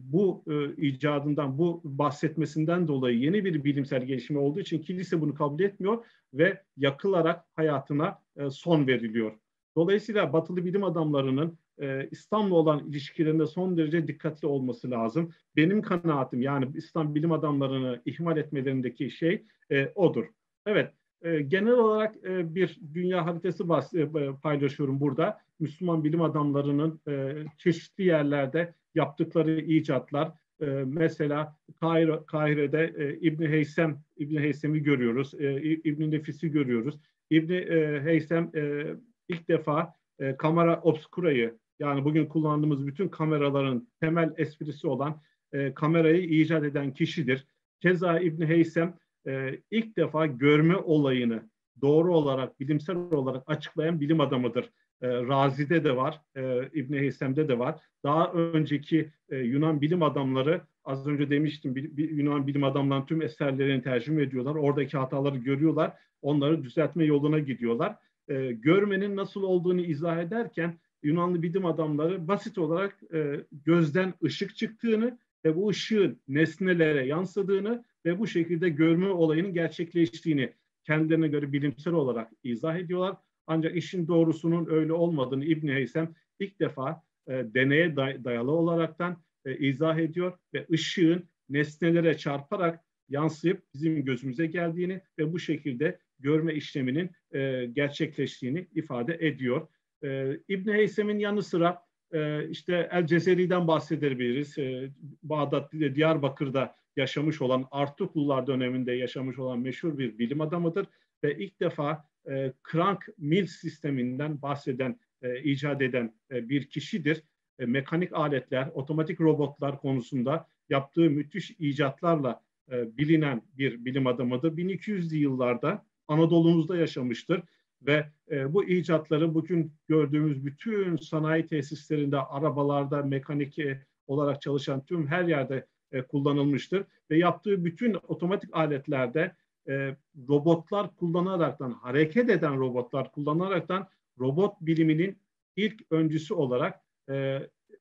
[0.03, 5.61] bu e, icadından, bu bahsetmesinden dolayı yeni bir bilimsel gelişme olduğu için kilise bunu kabul
[5.61, 9.33] etmiyor ve yakılarak hayatına e, son veriliyor.
[9.77, 15.33] Dolayısıyla batılı bilim adamlarının e, İslam'la olan ilişkilerinde son derece dikkatli olması lazım.
[15.57, 20.25] Benim kanaatim yani İslam bilim adamlarını ihmal etmelerindeki şey e, odur.
[20.67, 25.39] Evet, e, genel olarak e, bir dünya haritası e, paylaşıyorum burada.
[25.61, 34.03] Müslüman bilim adamlarının e, çeşitli yerlerde yaptıkları icatlar, e, mesela Kahire, Kahire'de e, İbni Heysem,
[34.17, 37.01] İbni Heysem'i görüyoruz, e, İbni Nefis'i görüyoruz.
[37.31, 38.85] İbni e, Heysem e,
[39.29, 45.21] ilk defa e, kamera obscura'yı yani bugün kullandığımız bütün kameraların temel esprisi olan
[45.53, 47.47] e, kamerayı icat eden kişidir.
[47.81, 54.71] Keza İbni Heysem e, ilk defa görme olayını doğru olarak, bilimsel olarak açıklayan bilim adamıdır.
[55.05, 57.81] E, Razi'de de var, e, İbni Heysem'de de var.
[58.05, 63.23] Daha önceki e, Yunan bilim adamları, az önce demiştim, bir, bir Yunan bilim adamlarının tüm
[63.23, 64.55] eserlerini tercüme ediyorlar.
[64.55, 67.97] Oradaki hataları görüyorlar, onları düzeltme yoluna gidiyorlar.
[68.29, 75.19] E, görmenin nasıl olduğunu izah ederken Yunanlı bilim adamları basit olarak e, gözden ışık çıktığını
[75.45, 80.53] ve bu ışığın nesnelere yansıdığını ve bu şekilde görme olayının gerçekleştiğini
[80.85, 83.17] kendilerine göre bilimsel olarak izah ediyorlar.
[83.47, 89.57] Ancak işin doğrusunun öyle olmadığını İbn Heysem ilk defa e, deneye day- dayalı olaraktan e,
[89.57, 97.11] izah ediyor ve ışığın nesnelere çarparak yansıyıp bizim gözümüze geldiğini ve bu şekilde görme işleminin
[97.33, 99.69] e, gerçekleştiğini ifade ediyor.
[100.05, 104.59] E, İbn Heysem'in yanı sıra e, işte El Cezeri'den bahsedebiliriz.
[104.59, 104.91] E,
[105.23, 110.87] Bağdat, Diyarbakır'da yaşamış olan, Artuklular döneminde yaşamış olan meşhur bir bilim adamıdır.
[111.25, 117.23] Ve ilk defa e, crank mill sisteminden bahseden, e, icat eden e, bir kişidir.
[117.59, 124.57] E, mekanik aletler, otomatik robotlar konusunda yaptığı müthiş icatlarla e, bilinen bir bilim adamıdır.
[124.57, 127.43] 1200'lü yıllarda Anadolu'muzda yaşamıştır
[127.83, 135.07] ve e, bu icatları bugün gördüğümüz bütün sanayi tesislerinde, arabalarda, mekanik e, olarak çalışan tüm
[135.07, 136.85] her yerde e, kullanılmıştır.
[137.11, 139.35] Ve yaptığı bütün otomatik aletlerde
[139.69, 139.97] e,
[140.29, 143.89] robotlar kullanaraktan, hareket eden robotlar kullanaraktan
[144.21, 145.19] robot biliminin
[145.57, 147.41] ilk öncüsü olarak e,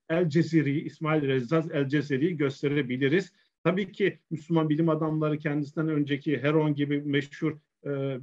[0.10, 3.34] El Ceziri, İsmail Rezzaz El Ceziri'yi gösterebiliriz.
[3.63, 8.19] Tabii ki Müslüman bilim adamları kendisinden önceki Heron gibi meşhur e,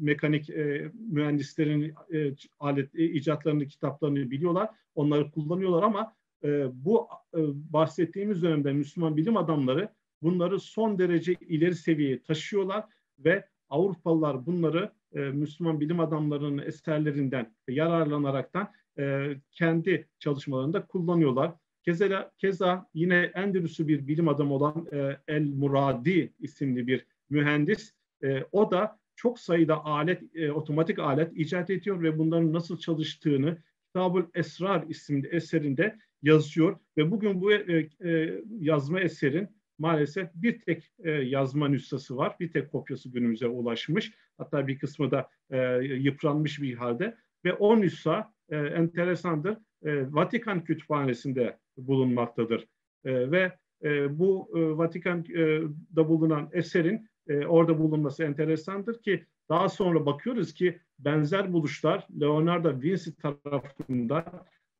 [0.00, 4.70] mekanik e, mühendislerin e, alet e, icatlarını, kitaplarını biliyorlar.
[4.94, 7.38] Onları kullanıyorlar ama e, bu e,
[7.72, 9.88] bahsettiğimiz dönemde Müslüman bilim adamları
[10.22, 12.84] bunları son derece ileri seviyeye taşıyorlar
[13.24, 21.52] ve Avrupalılar bunları e, Müslüman bilim adamlarının eserlerinden yararlanaraktan e, kendi çalışmalarında kullanıyorlar.
[21.84, 27.94] Keza, keza yine Endülüs'ü bir bilim adamı olan e, El Muradi isimli bir mühendis.
[28.22, 33.58] E, o da çok sayıda alet, e, otomatik alet icat ediyor ve bunların nasıl çalıştığını
[33.86, 39.48] Kitabul Esrar isimli eserinde yazıyor ve bugün bu e, e, yazma eserin
[39.80, 42.36] maalesef bir tek e, yazma nüshası var.
[42.40, 44.12] Bir tek kopyası günümüze ulaşmış.
[44.38, 47.16] Hatta bir kısmı da e, yıpranmış bir halde.
[47.44, 49.56] Ve o nüsha e, enteresandır.
[49.84, 52.68] E, Vatikan Kütüphanesi'nde bulunmaktadır.
[53.04, 53.52] E, ve
[53.84, 60.80] e, bu e, Vatikan'da bulunan eserin e, orada bulunması enteresandır ki daha sonra bakıyoruz ki
[60.98, 64.24] benzer buluşlar Leonardo Vinci tarafından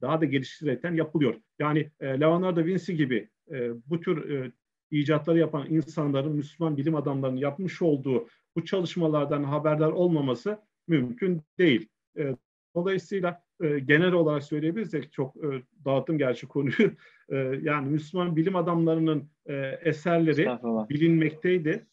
[0.01, 1.35] daha da geliştirilerek yapılıyor.
[1.59, 4.53] Yani e, Leonardo Vinci gibi e, bu tür e,
[4.91, 11.89] icatları yapan insanların, Müslüman bilim adamlarının yapmış olduğu bu çalışmalardan haberdar olmaması mümkün değil.
[12.19, 12.37] E,
[12.75, 16.75] dolayısıyla e, genel olarak söyleyebilirsek çok e, dağıttım gerçi konuyu.
[17.33, 20.49] E, yani Müslüman bilim adamlarının e, eserleri
[20.91, 21.87] bilinmekteydi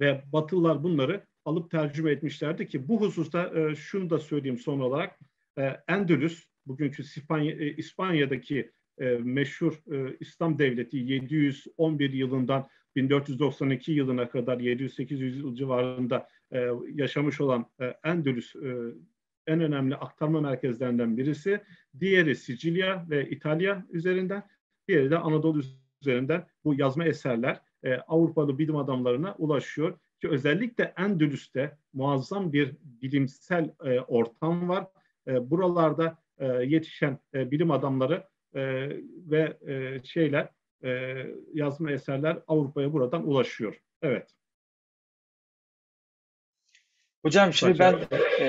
[0.00, 5.18] ve Batılılar bunları alıp tercüme etmişlerdi ki bu hususta e, şunu da söyleyeyim son olarak.
[5.58, 14.28] E, Endülüs, bugünkü İspanya, e, İspanya'daki e, meşhur e, İslam Devleti 711 yılından 1492 yılına
[14.28, 18.74] kadar 700-800 yıl civarında e, yaşamış olan e, Endülüs e,
[19.46, 21.60] en önemli aktarma merkezlerinden birisi.
[22.00, 24.42] Diğeri Sicilya ve İtalya üzerinden,
[24.88, 25.62] diğeri de Anadolu
[26.02, 29.98] üzerinden bu yazma eserler e, Avrupalı bilim adamlarına ulaşıyor.
[30.20, 34.86] Ki özellikle Endülüs'te muazzam bir bilimsel e, ortam var.
[35.28, 38.24] E, buralarda e, yetişen e, bilim adamları
[38.56, 38.88] e,
[39.30, 40.48] ve e, şeyler
[40.84, 41.22] e,
[41.54, 43.80] yazma eserler Avrupa'ya buradan ulaşıyor.
[44.02, 44.30] Evet.
[47.22, 47.94] Hocam şimdi ben
[48.40, 48.46] e,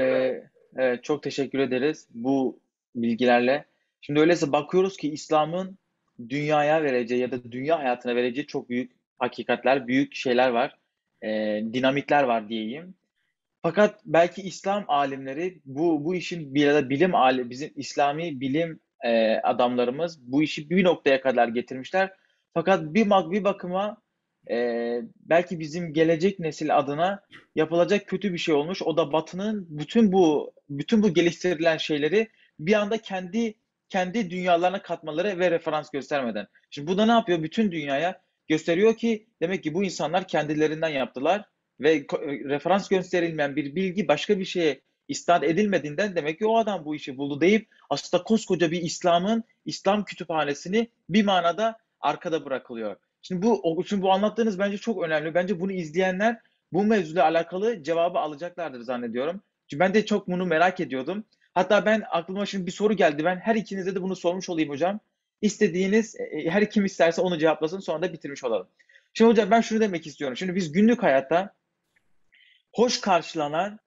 [0.76, 2.60] evet, çok teşekkür ederiz bu
[2.96, 3.66] bilgilerle.
[4.02, 5.78] Şimdi öyleyse bakıyoruz ki İslam'ın
[6.30, 10.78] dünyaya vereceği ya da dünya hayatına vereceği çok büyük hakikatler, büyük şeyler var.
[11.22, 11.30] E,
[11.74, 12.96] dinamitler var diyeyim.
[13.62, 18.80] Fakat belki İslam alimleri bu bu işin bir ya da bilim alim bizim İslami bilim
[19.06, 22.14] e, adamlarımız bu işi bir noktaya kadar getirmişler.
[22.54, 23.98] Fakat bir bak bir bakıma
[24.50, 24.56] e,
[25.16, 27.24] belki bizim gelecek nesil adına
[27.56, 28.82] yapılacak kötü bir şey olmuş.
[28.82, 32.28] O da Batı'nın bütün bu bütün bu geliştirilen şeyleri
[32.60, 33.56] bir anda kendi
[33.90, 36.48] kendi dünyalarına katmaları ve referans göstermeden.
[36.70, 37.44] Şimdi bu da ne yapıyor?
[37.44, 41.46] Bütün dünyaya gösteriyor ki demek ki bu insanlar kendilerinden yaptılar
[41.80, 42.06] ve
[42.46, 47.18] referans gösterilmeyen bir bilgi başka bir şeye istat edilmediğinden demek ki o adam bu işi
[47.18, 52.96] buldu deyip aslında koskoca bir İslam'ın İslam kütüphanesini bir manada arkada bırakılıyor.
[53.22, 55.34] Şimdi bu şimdi bu anlattığınız bence çok önemli.
[55.34, 56.40] Bence bunu izleyenler
[56.74, 59.42] bu mevzuyla alakalı cevabı alacaklardır zannediyorum.
[59.68, 61.24] Çünkü ben de çok bunu merak ediyordum.
[61.54, 63.26] Hatta ben aklıma şimdi bir soru geldi.
[63.26, 65.00] Ben her ikinize de bunu sormuş olayım hocam.
[65.42, 68.68] İstediğiniz e, e, her kim isterse onu cevaplasın sonra da bitirmiş olalım.
[69.14, 70.38] Şimdi hocam ben şunu demek istiyorum.
[70.38, 71.54] Şimdi biz günlük hayatta
[72.74, 73.80] hoş karşılanan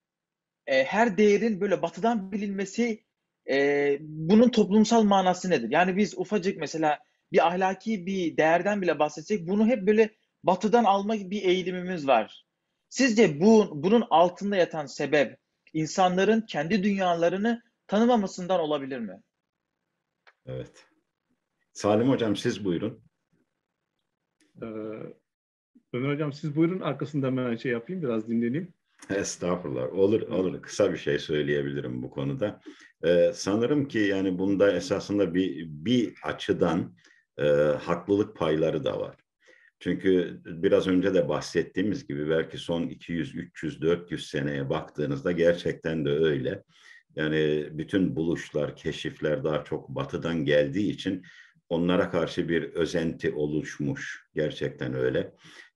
[0.66, 3.04] e, her değerin böyle batıdan bilinmesi
[3.50, 5.70] e, bunun toplumsal manası nedir?
[5.70, 6.98] Yani biz ufacık mesela
[7.32, 10.10] bir ahlaki bir değerden bile bahsedecek bunu hep böyle
[10.44, 12.46] batıdan alma bir eğilimimiz var.
[12.88, 15.38] Sizce bu bunun altında yatan sebep
[15.72, 19.22] insanların kendi dünyalarını tanımamasından olabilir mi?
[20.46, 20.86] Evet.
[21.72, 23.02] Salim Hocam siz buyurun.
[24.62, 24.66] Ee,
[25.92, 28.74] Ömer Hocam siz buyurun arkasında ben şey yapayım biraz dinleneyim.
[29.10, 29.92] Estağfurullah.
[29.92, 30.62] Olur, olur.
[30.62, 32.60] Kısa bir şey söyleyebilirim bu konuda.
[33.04, 36.96] Ee, sanırım ki yani bunda esasında bir, bir açıdan
[37.38, 37.44] e,
[37.82, 39.16] haklılık payları da var.
[39.80, 46.10] Çünkü biraz önce de bahsettiğimiz gibi belki son 200, 300, 400 seneye baktığınızda gerçekten de
[46.10, 46.62] öyle.
[47.16, 51.24] Yani bütün buluşlar, keşifler daha çok batıdan geldiği için
[51.68, 54.24] onlara karşı bir özenti oluşmuş.
[54.34, 55.34] Gerçekten öyle.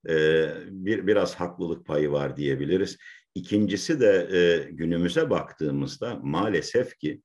[0.08, 2.98] Ee, bir Biraz haklılık payı var diyebiliriz.
[3.34, 7.22] İkincisi de e, günümüze baktığımızda maalesef ki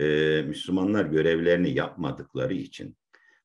[0.00, 2.96] e, Müslümanlar görevlerini yapmadıkları için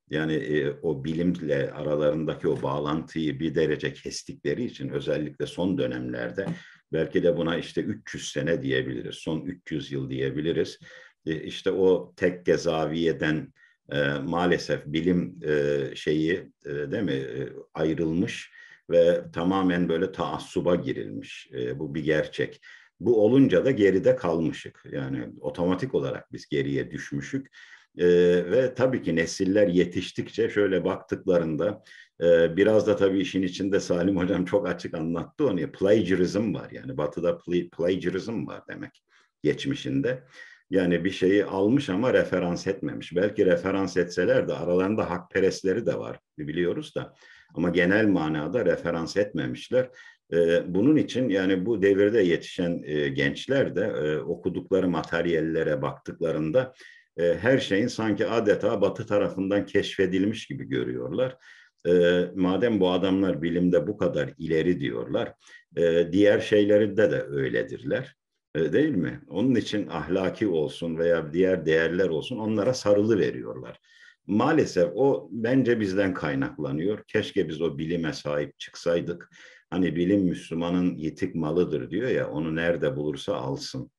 [0.09, 6.45] yani e, o bilimle aralarındaki o bağlantıyı bir derece kestikleri için özellikle son dönemlerde
[6.93, 10.79] belki de buna işte 300 sene diyebiliriz, son 300 yıl diyebiliriz.
[11.25, 13.53] E, işte o tek gezaviyeden
[13.91, 18.51] e, maalesef bilim e, şeyi e, değil mi e, ayrılmış
[18.89, 21.49] ve tamamen böyle taassuba girilmiş.
[21.53, 22.61] E, bu bir gerçek.
[22.99, 24.83] Bu olunca da geride kalmışık.
[24.91, 27.47] Yani otomatik olarak biz geriye düşmüşük.
[27.97, 28.07] E,
[28.51, 31.83] ve tabii ki nesiller yetiştikçe şöyle baktıklarında
[32.21, 35.71] e, biraz da tabii işin içinde Salim Hocam çok açık anlattı onu.
[35.71, 37.37] Plagiarism var yani batıda
[37.77, 39.03] plagiarism var demek
[39.43, 40.23] geçmişinde.
[40.69, 43.15] Yani bir şeyi almış ama referans etmemiş.
[43.15, 47.15] Belki referans etseler de aralarında hakperestleri de var biliyoruz da.
[47.53, 49.89] Ama genel manada referans etmemişler.
[50.65, 52.81] Bunun için yani bu devirde yetişen
[53.13, 56.73] gençler de okudukları materyallere baktıklarında
[57.17, 61.37] her şeyin sanki adeta batı tarafından keşfedilmiş gibi görüyorlar.
[62.35, 65.33] Madem bu adamlar bilimde bu kadar ileri diyorlar,
[66.11, 68.15] diğer şeylerinde de öyledirler.
[68.55, 69.21] Değil mi?
[69.29, 73.79] Onun için ahlaki olsun veya diğer değerler olsun onlara sarılı veriyorlar.
[74.27, 77.03] Maalesef o bence bizden kaynaklanıyor.
[77.07, 79.29] Keşke biz o bilime sahip çıksaydık.
[79.69, 83.91] Hani bilim Müslümanın yetik malıdır diyor ya, onu nerede bulursa alsın.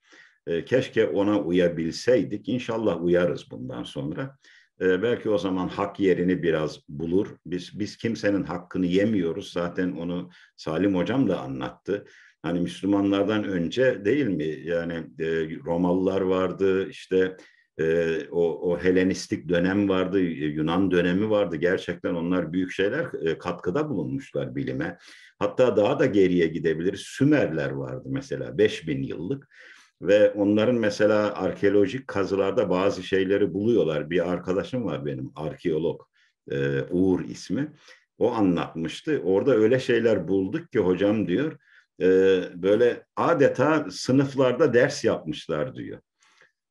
[0.46, 2.48] E, keşke ona uyabilseydik.
[2.48, 4.38] İnşallah uyarız bundan sonra.
[4.80, 7.36] E, belki o zaman hak yerini biraz bulur.
[7.46, 9.52] Biz biz kimsenin hakkını yemiyoruz.
[9.52, 12.04] Zaten onu Salim Hocam da anlattı.
[12.42, 14.60] Hani Müslümanlardan önce değil mi?
[14.64, 15.26] Yani e,
[15.64, 17.36] Romalılar vardı, işte
[17.80, 21.56] e, o, o Helenistik dönem vardı, Yunan dönemi vardı.
[21.56, 24.98] Gerçekten onlar büyük şeyler e, katkıda bulunmuşlar bilime.
[25.38, 27.00] Hatta daha da geriye gidebiliriz.
[27.00, 29.48] Sümerler vardı mesela 5000 yıllık
[30.02, 34.10] ve onların mesela arkeolojik kazılarda bazı şeyleri buluyorlar.
[34.10, 36.02] Bir arkadaşım var benim arkeolog
[36.50, 37.72] e, Uğur ismi.
[38.18, 39.22] O anlatmıştı.
[39.24, 41.59] Orada öyle şeyler bulduk ki hocam diyor
[42.00, 42.07] e,
[42.55, 46.00] böyle adeta sınıflarda ders yapmışlar diyor.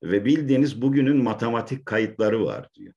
[0.03, 2.93] Ve bildiğiniz bugünün matematik kayıtları var diyor.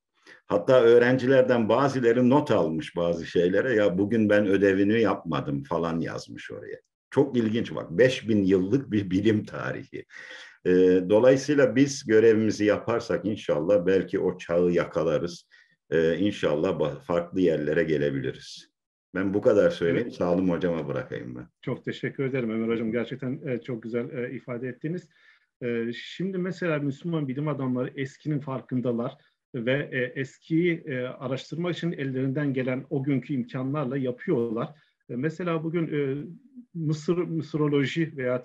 [0.46, 6.80] Hatta öğrencilerden bazıları not almış bazı şeylere ya bugün ben ödevini yapmadım falan yazmış oraya.
[7.10, 10.04] Çok ilginç bak 5000 yıllık bir bilim tarihi.
[10.64, 10.70] E,
[11.10, 15.44] dolayısıyla biz görevimizi yaparsak inşallah belki o çağı yakalarız.
[15.90, 18.70] E, inşallah farklı yerlere gelebiliriz.
[19.14, 20.06] Ben bu kadar söyleyeyim.
[20.06, 20.16] Evet.
[20.16, 21.48] Sağlım hocama bırakayım ben.
[21.62, 22.92] Çok teşekkür ederim Ömer hocam.
[22.92, 25.08] Gerçekten e, çok güzel e, ifade ettiniz.
[25.62, 29.16] E, şimdi mesela Müslüman bilim adamları eskinin farkındalar
[29.54, 30.84] ve eskiyi
[31.18, 34.68] araştırmak için ellerinden gelen o günkü imkanlarla yapıyorlar.
[35.08, 35.90] Mesela bugün
[36.74, 38.42] Mısır Mısıroloji veya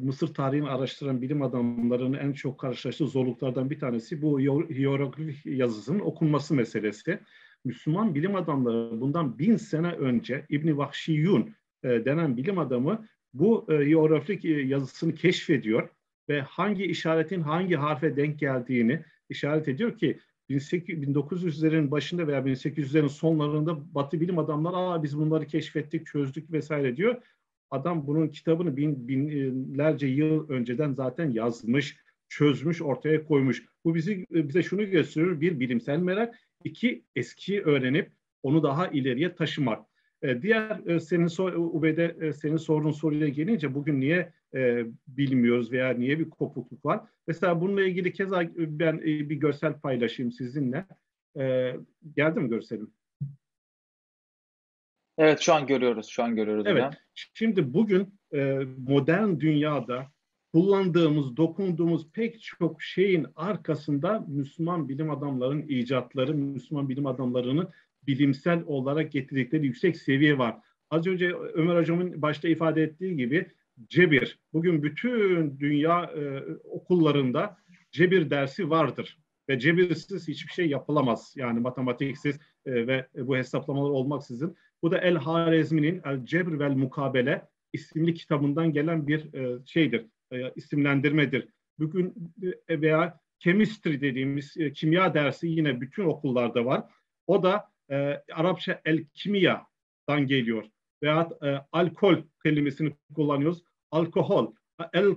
[0.00, 6.54] Mısır tarihini araştıran bilim adamlarının en çok karşılaştığı zorluklardan bir tanesi bu hieroglif yazısının okunması
[6.54, 7.18] meselesi.
[7.64, 13.06] Müslüman bilim adamları bundan bin sene önce İbni Vahşiyun e, denen bilim adamı
[13.38, 13.74] bu e,
[14.44, 15.88] e, yazısını keşfediyor
[16.28, 20.18] ve hangi işaretin hangi harfe denk geldiğini işaret ediyor ki
[20.50, 27.22] 1900'lerin başında veya 1800'lerin sonlarında Batı bilim adamları Aa, biz bunları keşfettik, çözdük vesaire diyor.
[27.70, 31.96] Adam bunun kitabını bin, binlerce yıl önceden zaten yazmış,
[32.28, 33.64] çözmüş, ortaya koymuş.
[33.84, 35.40] Bu bizi bize şunu gösteriyor.
[35.40, 36.34] Bir, bilimsel merak.
[36.64, 38.12] iki eskiyi öğrenip
[38.42, 39.86] onu daha ileriye taşımak.
[40.26, 45.72] E, diğer e, senin sor, Ubeyde e, senin sorduğun soruya gelince bugün niye e, bilmiyoruz
[45.72, 47.00] veya niye bir kopukluk var?
[47.26, 50.86] Mesela bununla ilgili keza ben e, bir görsel paylaşayım sizinle.
[51.38, 51.74] E,
[52.16, 52.90] geldi mi görselim?
[55.18, 56.06] Evet şu an görüyoruz.
[56.06, 56.64] Şu an görüyoruz.
[56.66, 56.84] Evet.
[56.84, 56.92] Hocam.
[57.14, 60.06] Şimdi bugün e, modern dünyada
[60.52, 67.68] kullandığımız, dokunduğumuz pek çok şeyin arkasında Müslüman bilim adamlarının icatları, Müslüman bilim adamlarının
[68.06, 70.56] bilimsel olarak getirdikleri yüksek seviye var.
[70.90, 73.46] Az önce Ömer Hocam'ın başta ifade ettiği gibi
[73.88, 74.38] cebir.
[74.52, 77.56] Bugün bütün dünya e, okullarında
[77.92, 79.18] cebir dersi vardır.
[79.48, 81.34] Ve cebirsiz hiçbir şey yapılamaz.
[81.36, 84.56] Yani matematiksiz e, ve bu hesaplamalar olmaksızın.
[84.82, 90.52] Bu da El Harizmi'nin El Cebr vel Mukabele isimli kitabından gelen bir e, şeydir, e,
[90.56, 91.48] isimlendirmedir.
[91.78, 92.32] Bugün
[92.68, 96.84] e, veya chemistry dediğimiz e, kimya dersi yine bütün okullarda var.
[97.26, 100.64] O da e, Arapça el kimyadan geliyor.
[101.02, 103.62] Veya e, alkol kelimesini kullanıyoruz.
[103.90, 104.52] Alkohol,
[104.92, 105.14] el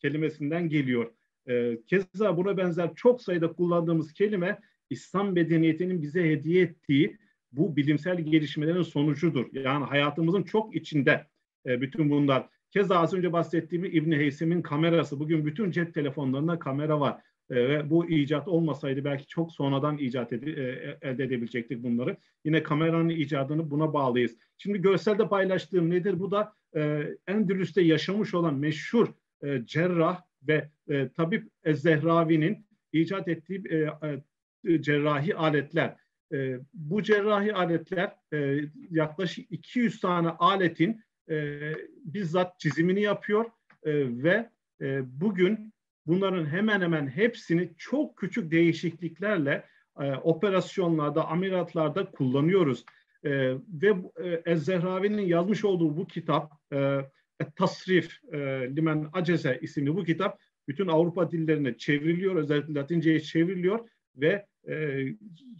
[0.00, 1.12] kelimesinden geliyor.
[1.48, 4.58] E, keza buna benzer çok sayıda kullandığımız kelime
[4.90, 7.18] İslam medeniyetinin bize hediye ettiği
[7.52, 9.46] bu bilimsel gelişmelerin sonucudur.
[9.52, 11.26] Yani hayatımızın çok içinde
[11.66, 12.48] e, bütün bunlar.
[12.70, 15.20] Keza az önce bahsettiğim İbni Heysem'in kamerası.
[15.20, 17.22] Bugün bütün cep telefonlarında kamera var.
[17.52, 22.16] E, ve bu icat olmasaydı belki çok sonradan icat ed- e, elde edebilecektik bunları.
[22.44, 24.36] Yine kameranın icadını buna bağlıyız.
[24.58, 26.20] Şimdi görselde paylaştığım nedir?
[26.20, 29.08] Bu da e, Endülüs'te yaşamış olan meşhur
[29.42, 33.88] e, cerrah ve e, tabip Zehravi'nin icat ettiği e,
[34.64, 35.96] e, cerrahi aletler.
[36.32, 41.00] E, bu cerrahi aletler e, yaklaşık 200 tane aletin
[41.30, 41.60] e,
[42.04, 43.44] bizzat çizimini yapıyor
[43.82, 43.92] e,
[44.22, 44.50] ve
[44.80, 45.72] e, bugün
[46.06, 49.64] bunların hemen hemen hepsini çok küçük değişikliklerle
[50.00, 52.84] e, operasyonlarda, ameliyatlarda kullanıyoruz.
[53.24, 53.30] E,
[53.68, 56.98] ve e, Ez-Zehravi'nin yazmış olduğu bu kitap, e,
[57.56, 58.38] Tasrif e,
[58.76, 60.38] Limen Aceze isimli bu kitap
[60.68, 65.04] bütün Avrupa dillerine çevriliyor, özellikle Latince'ye çevriliyor ve e,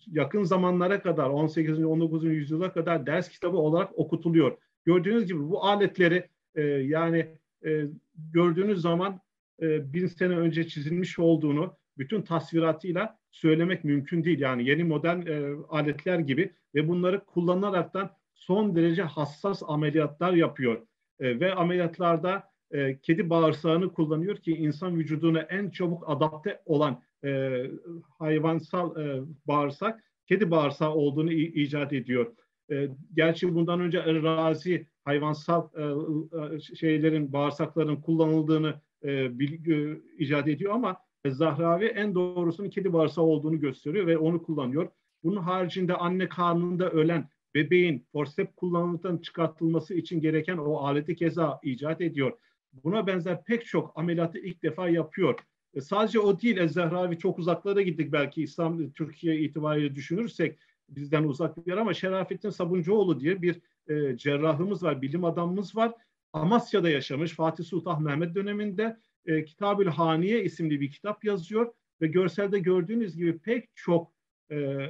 [0.07, 1.85] yakın zamanlara kadar 18.
[1.85, 2.25] 19.
[2.25, 4.57] yüzyıla kadar ders kitabı olarak okutuluyor.
[4.85, 7.29] Gördüğünüz gibi bu aletleri e, yani
[7.65, 7.85] e,
[8.33, 9.21] gördüğünüz zaman
[9.63, 14.41] e, bin sene önce çizilmiş olduğunu bütün tasviratıyla söylemek mümkün değil.
[14.41, 20.87] Yani yeni modern e, aletler gibi ve bunları kullanaraktan son derece hassas ameliyatlar yapıyor.
[21.21, 27.63] E, ve ameliyatlarda e, kedi bağırsağını kullanıyor ki insan vücuduna en çabuk adapte olan e,
[28.19, 32.33] hayvansal e, bağırsak kedi bağırsağı olduğunu icat ediyor.
[32.71, 35.83] E, gerçi bundan önce razi hayvansal e,
[36.55, 38.75] e, şeylerin bağırsakların kullanıldığını
[39.05, 40.97] e, bil, e, icat ediyor ama
[41.27, 44.89] Zahravi en doğrusunun kedi bağırsağı olduğunu gösteriyor ve onu kullanıyor.
[45.25, 52.01] Bunun haricinde anne karnında ölen bebeğin forsep kullanımından çıkartılması için gereken o aleti keza icat
[52.01, 52.33] ediyor.
[52.73, 55.39] Buna benzer pek çok ameliyatı ilk defa yapıyor.
[55.75, 61.67] E, sadece o değil, Ez-Zehravi çok uzaklara gittik belki İslam, Türkiye itibariyle düşünürsek bizden uzak
[61.67, 65.93] bir yer ama Şerafettin Sabuncuoğlu diye bir e, cerrahımız var, bilim adamımız var.
[66.33, 72.59] Amasya'da yaşamış Fatih Sultan Mehmet döneminde e, Kitabül Haniye isimli bir kitap yazıyor ve görselde
[72.59, 74.13] gördüğünüz gibi pek çok
[74.51, 74.89] e,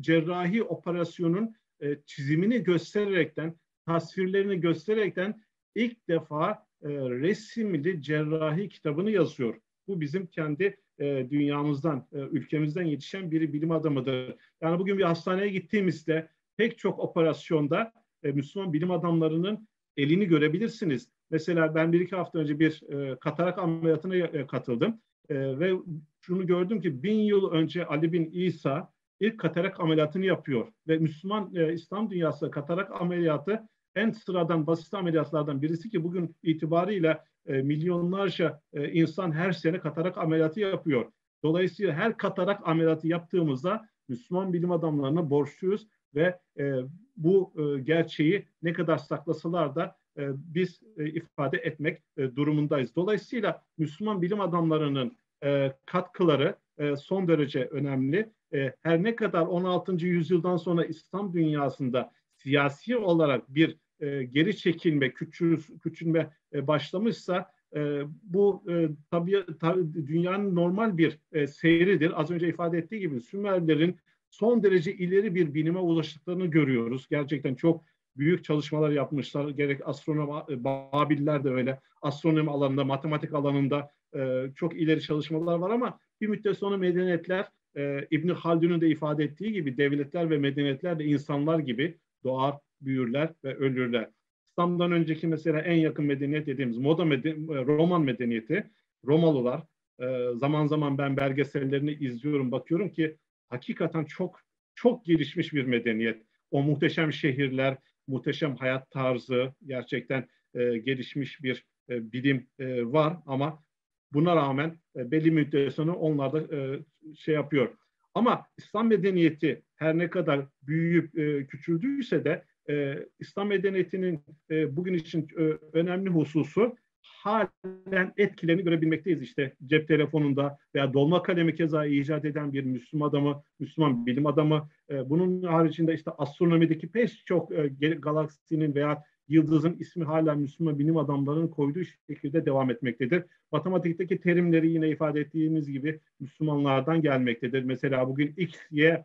[0.00, 3.54] cerrahi operasyonun e, çizimini göstererekten,
[3.86, 5.42] tasvirlerini göstererekten
[5.74, 9.60] ilk defa e, resimli cerrahi kitabını yazıyor.
[9.88, 14.36] Bu bizim kendi e, dünyamızdan, e, ülkemizden yetişen bir bilim adamıdır.
[14.60, 17.92] Yani bugün bir hastaneye gittiğimizde pek çok operasyonda
[18.22, 21.08] e, Müslüman bilim adamlarının elini görebilirsiniz.
[21.30, 25.72] Mesela ben bir iki hafta önce bir e, katarak ameliyatına e, katıldım e, ve
[26.20, 31.54] şunu gördüm ki bin yıl önce Ali bin İsa ilk katarak ameliyatını yapıyor ve Müslüman
[31.54, 38.60] e, İslam dünyası katarak ameliyatı en sıradan basit ameliyatlardan birisi ki bugün itibariyle e, milyonlarca
[38.72, 41.12] e, insan her sene katarak ameliyatı yapıyor.
[41.42, 46.74] Dolayısıyla her katarak ameliyatı yaptığımızda Müslüman bilim adamlarına borçluyuz ve e,
[47.16, 52.96] bu e, gerçeği ne kadar saklasalar da e, biz e, ifade etmek e, durumundayız.
[52.96, 58.30] Dolayısıyla Müslüman bilim adamlarının e, katkıları e, son derece önemli.
[58.54, 60.06] E, her ne kadar 16.
[60.06, 68.02] yüzyıldan sonra İslam dünyasında siyasi olarak bir e, geri çekilme, küçül, küçülme e, başlamışsa e,
[68.22, 72.20] bu e, tabii, tabii dünyanın normal bir e, seyridir.
[72.20, 73.96] Az önce ifade ettiği gibi Sümerlerin
[74.30, 77.06] son derece ileri bir bilime ulaştıklarını görüyoruz.
[77.10, 77.84] Gerçekten çok
[78.16, 79.48] büyük çalışmalar yapmışlar.
[79.48, 81.80] Gerek astronom, e, Babiller de öyle.
[82.02, 88.06] Astronomi alanında, matematik alanında e, çok ileri çalışmalar var ama bir müddet sonra medeniyetler e,
[88.10, 93.56] İbn Haldun'un da ifade ettiği gibi devletler ve medeniyetler de insanlar gibi doğar, büyürler ve
[93.56, 94.10] ölürler.
[94.50, 98.70] İslam'dan önceki mesela en yakın medeniyet dediğimiz moda meden Roman medeniyeti,
[99.06, 99.62] Romalılar
[100.00, 103.16] e, zaman zaman ben belgesellerini izliyorum, bakıyorum ki
[103.50, 104.40] hakikaten çok
[104.74, 106.22] çok gelişmiş bir medeniyet.
[106.50, 107.76] O muhteşem şehirler,
[108.06, 113.64] muhteşem hayat tarzı, gerçekten e, gelişmiş bir e, bilim e, var ama
[114.12, 116.80] buna rağmen e, belli müddet sonra onlar da e,
[117.16, 117.76] şey yapıyor.
[118.14, 124.94] Ama İslam medeniyeti her ne kadar büyüyüp e, küçüldüyse de e, İslam medeniyetinin e, bugün
[124.94, 125.42] için e,
[125.72, 129.22] önemli hususu halen etkilerini görebilmekteyiz.
[129.22, 134.68] İşte cep telefonunda veya dolma kalemi keza icat eden bir Müslüman adamı, Müslüman bilim adamı.
[134.90, 137.66] E, bunun haricinde işte astronomideki pek çok e,
[137.98, 143.24] galaksinin veya yıldızın ismi hala Müslüman bilim adamlarının koyduğu şekilde devam etmektedir.
[143.52, 147.62] Matematikteki terimleri yine ifade ettiğimiz gibi Müslümanlardan gelmektedir.
[147.62, 149.04] Mesela bugün X, Y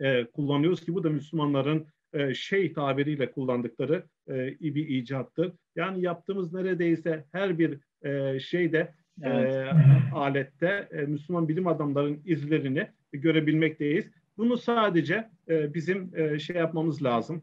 [0.00, 5.52] e, kullanıyoruz ki bu da Müslümanların e, şey tabiriyle kullandıkları e, bir icattır.
[5.76, 9.72] Yani yaptığımız neredeyse her bir e, şeyde evet.
[10.14, 14.10] alette Müslüman bilim adamlarının izlerini görebilmekteyiz.
[14.38, 17.42] Bunu sadece bizim şey yapmamız lazım,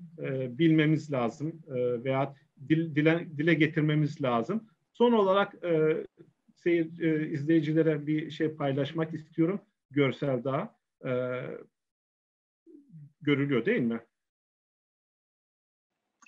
[0.49, 1.61] bilmemiz lazım
[2.03, 2.35] veya
[2.69, 4.63] dile, dile getirmemiz lazım.
[4.93, 5.55] Son olarak
[6.55, 6.99] seyir
[7.31, 9.61] izleyicilere bir şey paylaşmak istiyorum.
[9.91, 10.75] Görsel daha
[13.21, 13.99] görülüyor değil mi?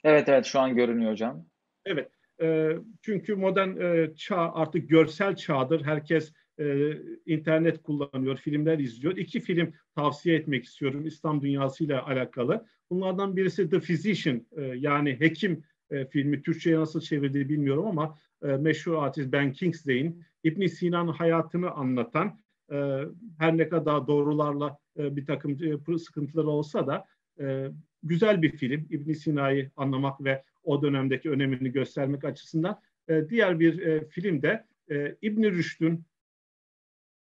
[0.04, 1.46] Evet evet şu an görünüyor hocam.
[1.86, 2.12] Evet.
[2.42, 2.72] E,
[3.02, 5.86] çünkü modern e, çağ artık görsel çağdır.
[5.86, 6.94] Herkes e,
[7.26, 9.18] internet kullanıyor, filmler izliyor.
[9.18, 12.66] İki film tavsiye etmek istiyorum İslam dünyasıyla alakalı.
[12.90, 16.42] Bunlardan birisi The Physician e, yani Hekim e, filmi.
[16.42, 22.40] Türkçe'ye nasıl çevirdiği bilmiyorum ama e, meşhur artist Ben Kingsley'in İbn Sina'nın hayatını anlatan
[22.72, 23.02] e,
[23.38, 25.58] her ne kadar doğrularla e, bir takım
[25.92, 27.06] e, sıkıntıları olsa da
[27.40, 27.68] e,
[28.04, 28.88] güzel bir film.
[28.90, 32.82] İbn Sina'yı anlamak ve o dönemdeki önemini göstermek açısından.
[33.10, 36.04] E, diğer bir e, film de e, İbn Rüşd'ün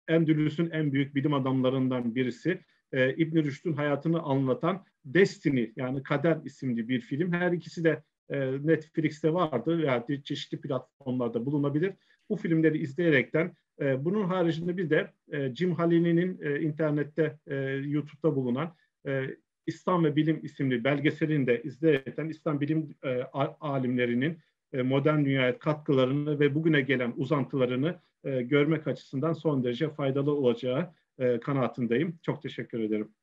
[0.09, 2.61] Endülüs'ün en büyük bilim adamlarından birisi.
[2.93, 7.33] E, İbn Rüşd'ün hayatını anlatan Destiny yani Kader isimli bir film.
[7.33, 11.93] Her ikisi de e, Netflix'te vardı veya çeşitli platformlarda bulunabilir.
[12.31, 18.37] Bu filmleri izleyerekten e, bunun haricinde bir de e, Jim Halili'nin e, internette, e, YouTube'da
[18.37, 18.75] bulunan
[19.07, 19.37] e,
[19.67, 23.23] İslam ve Bilim isimli belgeselini de izleyerekten İslam bilim e,
[23.61, 24.39] alimlerinin
[24.73, 30.95] e, modern dünyaya katkılarını ve bugüne gelen uzantılarını e, görmek açısından son derece faydalı olacağı
[31.19, 32.19] e, kanaatindeyim.
[32.23, 33.15] Çok teşekkür ederim.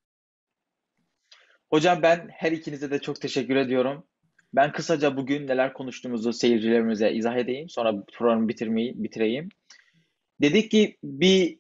[1.70, 4.04] Hocam ben her ikinize de çok teşekkür ediyorum.
[4.54, 7.70] Ben kısaca bugün neler konuştuğumuzu seyircilerimize izah edeyim.
[7.70, 9.50] Sonra programı bitirmeyi bitireyim.
[10.42, 11.60] Dedik ki bir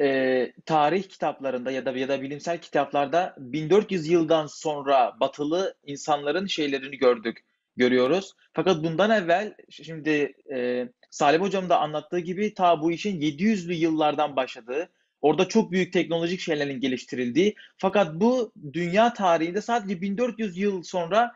[0.00, 6.98] e, tarih kitaplarında ya da ya da bilimsel kitaplarda 1400 yıldan sonra batılı insanların şeylerini
[6.98, 7.44] gördük,
[7.76, 8.32] görüyoruz.
[8.52, 14.36] Fakat bundan evvel şimdi e, Salim Hocam da anlattığı gibi ta bu işin 700'lü yıllardan
[14.36, 14.88] başladığı,
[15.20, 21.32] orada çok büyük teknolojik şeylerin geliştirildiği fakat bu dünya tarihinde sadece 1400 yıl sonra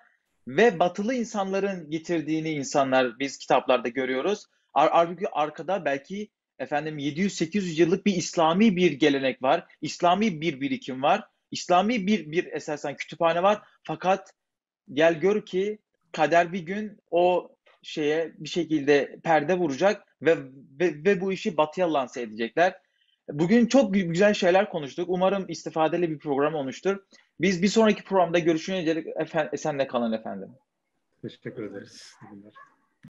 [0.49, 4.45] ve batılı insanların getirdiğini insanlar biz kitaplarda görüyoruz.
[4.73, 6.29] Halbuki arkada belki
[6.59, 9.67] efendim 700-800 yıllık bir İslami bir gelenek var.
[9.83, 11.25] İslami bir birikim var.
[11.51, 13.63] İslami bir bir esasen kütüphane var.
[13.83, 14.35] Fakat
[14.93, 15.79] gel gör ki
[16.13, 17.53] kader bir gün o
[17.83, 20.37] şeye bir şekilde perde vuracak ve
[20.81, 22.75] ve, ve bu işi batıya lanse edecekler.
[23.29, 25.09] Bugün çok güzel şeyler konuştuk.
[25.09, 26.99] Umarım istifadeli bir program olmuştur.
[27.41, 30.49] Biz bir sonraki programda görüşünceye dek efendim, esenle kalın efendim.
[31.23, 32.15] Teşekkür ederiz.